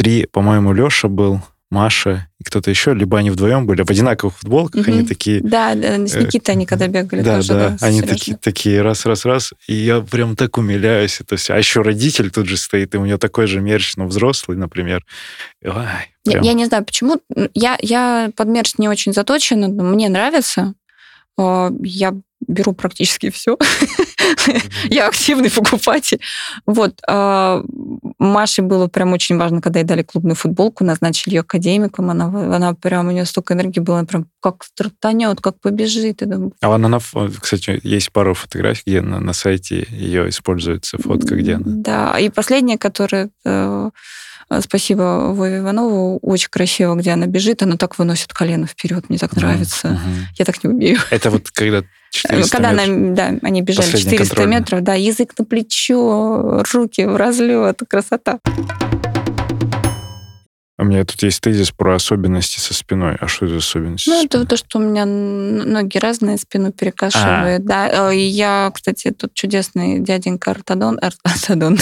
[0.00, 4.86] три, по-моему, Леша был, Маша и кто-то еще, либо они вдвоем были в одинаковых футболках,
[4.86, 4.94] Мгм.
[4.98, 5.40] они такие...
[5.42, 7.48] Да, да, с Никитой они когда бегали Да, тоже.
[7.52, 11.52] да, с они такие, такие раз-раз-раз, и я прям так умиляюсь это все.
[11.52, 15.04] А еще родитель тут же стоит, и у него такой же мерч, но взрослый, например.
[15.62, 15.70] Ой,
[16.24, 16.44] Я, прям.
[16.44, 17.20] я не знаю, почему.
[17.52, 20.72] Я, я под мерч не очень заточена, но мне нравится.
[21.40, 22.14] Э, Я
[22.46, 23.56] беру практически все.
[24.84, 26.20] Я активный покупатель.
[26.66, 27.00] Вот.
[27.06, 27.62] а,
[28.18, 32.10] Маше было прям очень важно, когда ей дали клубную футболку, назначили ее академиком.
[32.10, 36.22] Она, она прям, у нее столько энергии было, она прям как стартанет, как побежит.
[36.60, 41.36] А она, на, фо- кстати, есть пару фотографий, где на, на сайте ее используется фотка,
[41.36, 41.64] где она.
[41.66, 43.90] Да, и последняя, которая, э,
[44.60, 49.34] спасибо Вове Иванову, очень красиво, где она бежит, она так выносит колено вперед, мне так
[49.36, 49.88] нравится.
[49.88, 50.26] Мгм.
[50.38, 50.98] Я так не умею.
[51.10, 52.88] Это вот когда 400 Когда метров.
[52.96, 54.56] она, да, они бежали Последний 400 контрольный.
[54.58, 58.40] метров, да, язык на плечо, руки в разлет, красота.
[60.80, 63.16] У меня тут есть тезис про особенности со спиной.
[63.20, 64.08] А что это за особенности?
[64.08, 68.10] Ну, это то, что у меня ноги разные, спину перекашивает, да.
[68.10, 71.78] Э, и Я, кстати, тут чудесный дяденька ортодон, ор- ортодон,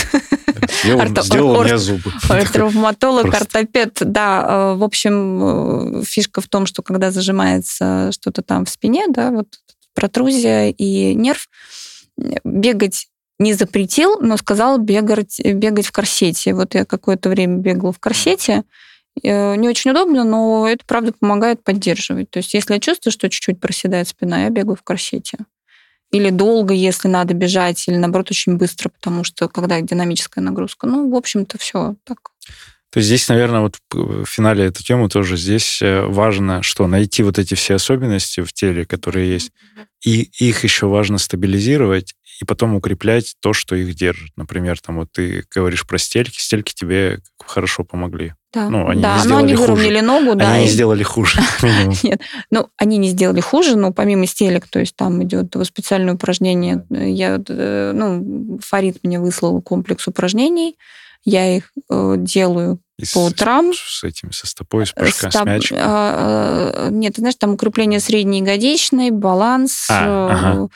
[0.82, 2.12] Сделал, орто- сделал ор- мне зубы.
[2.52, 4.44] Травматолог, ортопед, да.
[4.48, 9.30] э, В общем, э, фишка в том, что когда зажимается что-то там в спине, да,
[9.30, 9.46] вот
[9.94, 11.46] протрузия и нерв,
[12.44, 13.06] бегать
[13.38, 16.54] не запретил, но сказал бегать, бегать в корсете.
[16.54, 18.64] Вот я какое-то время бегала в корсете.
[19.22, 22.30] Э, Не очень удобно, но это, правда, помогает поддерживать.
[22.30, 25.38] То есть если я чувствую, что чуть-чуть проседает спина, я бегаю в корсете.
[26.10, 30.86] или долго, если надо бежать, или наоборот очень быстро, потому что когда динамическая нагрузка.
[30.86, 32.18] Ну, в общем-то, все так.
[32.90, 37.22] То есть здесь, наверное, вот в финале эту тему тоже здесь э, важно, что найти
[37.22, 39.52] вот эти все особенности в теле, которые есть,
[40.04, 44.30] и их еще важно стабилизировать, и потом укреплять то, что их держит.
[44.36, 48.32] Например, там вот ты говоришь про стельки, стельки тебе хорошо помогли.
[48.54, 49.72] Да, Ну, они да, не но они хуже.
[49.72, 50.52] выровняли ногу, да.
[50.52, 51.38] Они не и- сделали хуже.
[52.02, 52.20] Нет,
[52.50, 56.86] ну, они не сделали хуже, но помимо стелек, то есть там идет специальное упражнение.
[56.90, 60.76] Я, э, ну, Фарид мне выслал комплекс упражнений,
[61.24, 63.72] я их э, делаю И с- по утрам.
[63.74, 65.78] С этими, со стопой, с С прыжка, с мячиком.
[65.82, 69.88] а, Нет, ты знаешь, там укрепление средней ягодичной, баланс.
[69.90, 70.68] А, э, ага.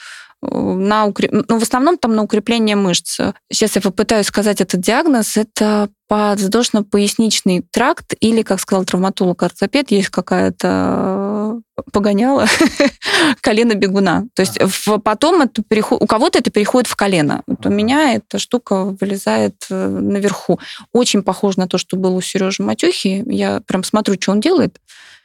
[0.42, 3.20] На укре- ну, в основном там на укрепление мышц.
[3.50, 5.36] Сейчас я попытаюсь сказать этот диагноз.
[5.36, 12.46] Это подвздошно-поясничный тракт или, как сказал травматолог-ортопед, есть какая-то э, погоняла
[13.40, 14.24] колено бегуна.
[14.34, 17.42] То есть в- потом это переход, у кого-то это переходит в колено.
[17.46, 20.58] Вот у меня эта штука вылезает э, наверху.
[20.92, 23.22] Очень похоже на то, что было у Сережи Матюхи.
[23.26, 24.78] Я прям смотрю, что он делает.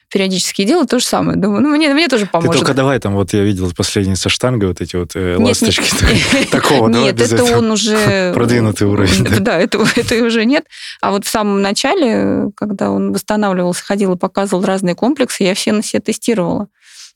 [0.10, 1.38] Периодически делаю то же самое.
[1.38, 2.53] Думаю, ну, мне, мне тоже Ты поможет.
[2.53, 5.93] только давай там, вот я видел последний со штангой, вот эти вот э, Нет, ласточки.
[6.36, 6.49] нет.
[6.51, 8.32] Такого, давай Нет, это он уже...
[8.34, 9.39] Продвинутый уровень, да.
[9.39, 9.80] Да, это,
[10.24, 10.66] уже нет.
[11.01, 15.74] А вот в самом начале, когда он восстанавливался, ходил и показывал разные комплексы, я все
[15.74, 16.70] на себе тестировала.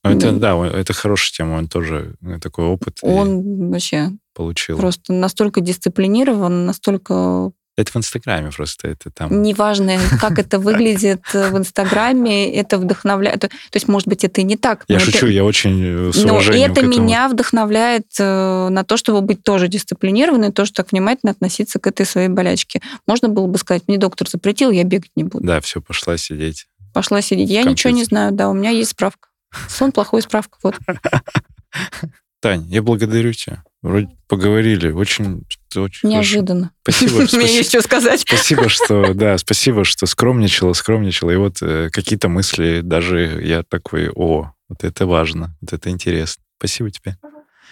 [0.04, 4.78] Ну, Это, да, это хорошая тема, он тоже э, такой опыт и Он вообще получил.
[4.78, 7.52] просто настолько дисциплинирован, настолько
[7.82, 9.42] Это в Инстаграме просто, это там...
[9.42, 13.42] неважно, как это выглядит в Инстаграме, это вдохновляет.
[13.42, 14.86] То есть, может быть, это и не так.
[14.88, 19.44] Я шучу, я очень э, с Но это меня вдохновляет э, на то, чтобы быть
[19.44, 22.82] тоже дисциплинированной, тоже так внимательно относиться к этой своей болячке.
[23.08, 25.44] Можно было бы сказать, мне доктор запретил, я бегать не буду.
[25.44, 26.68] Да, все, пошла сидеть.
[26.94, 27.50] Пошла сидеть.
[27.50, 29.30] Я ничего не знаю, да, у меня есть справка.
[29.68, 30.58] Сон плохой, справка.
[30.62, 30.76] Вот.
[32.42, 33.64] Тань, я благодарю тебя.
[33.84, 34.92] Вроде поговорили.
[34.92, 36.72] Очень, очень Неожиданно.
[36.84, 37.08] Хорошо.
[37.08, 37.46] Спасибо, Мне спасибо.
[37.46, 38.22] есть что сказать.
[38.22, 41.32] Спасибо, что, да, спасибо, что скромничала, скромничала.
[41.32, 46.44] И вот э, какие-то мысли даже я такой, о, вот это важно, вот это интересно.
[46.58, 47.18] Спасибо тебе.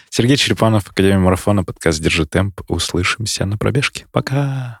[0.08, 2.60] Сергей Черепанов, Академия марафона, подкаст «Держи темп».
[2.68, 4.06] Услышимся на пробежке.
[4.10, 4.80] Пока.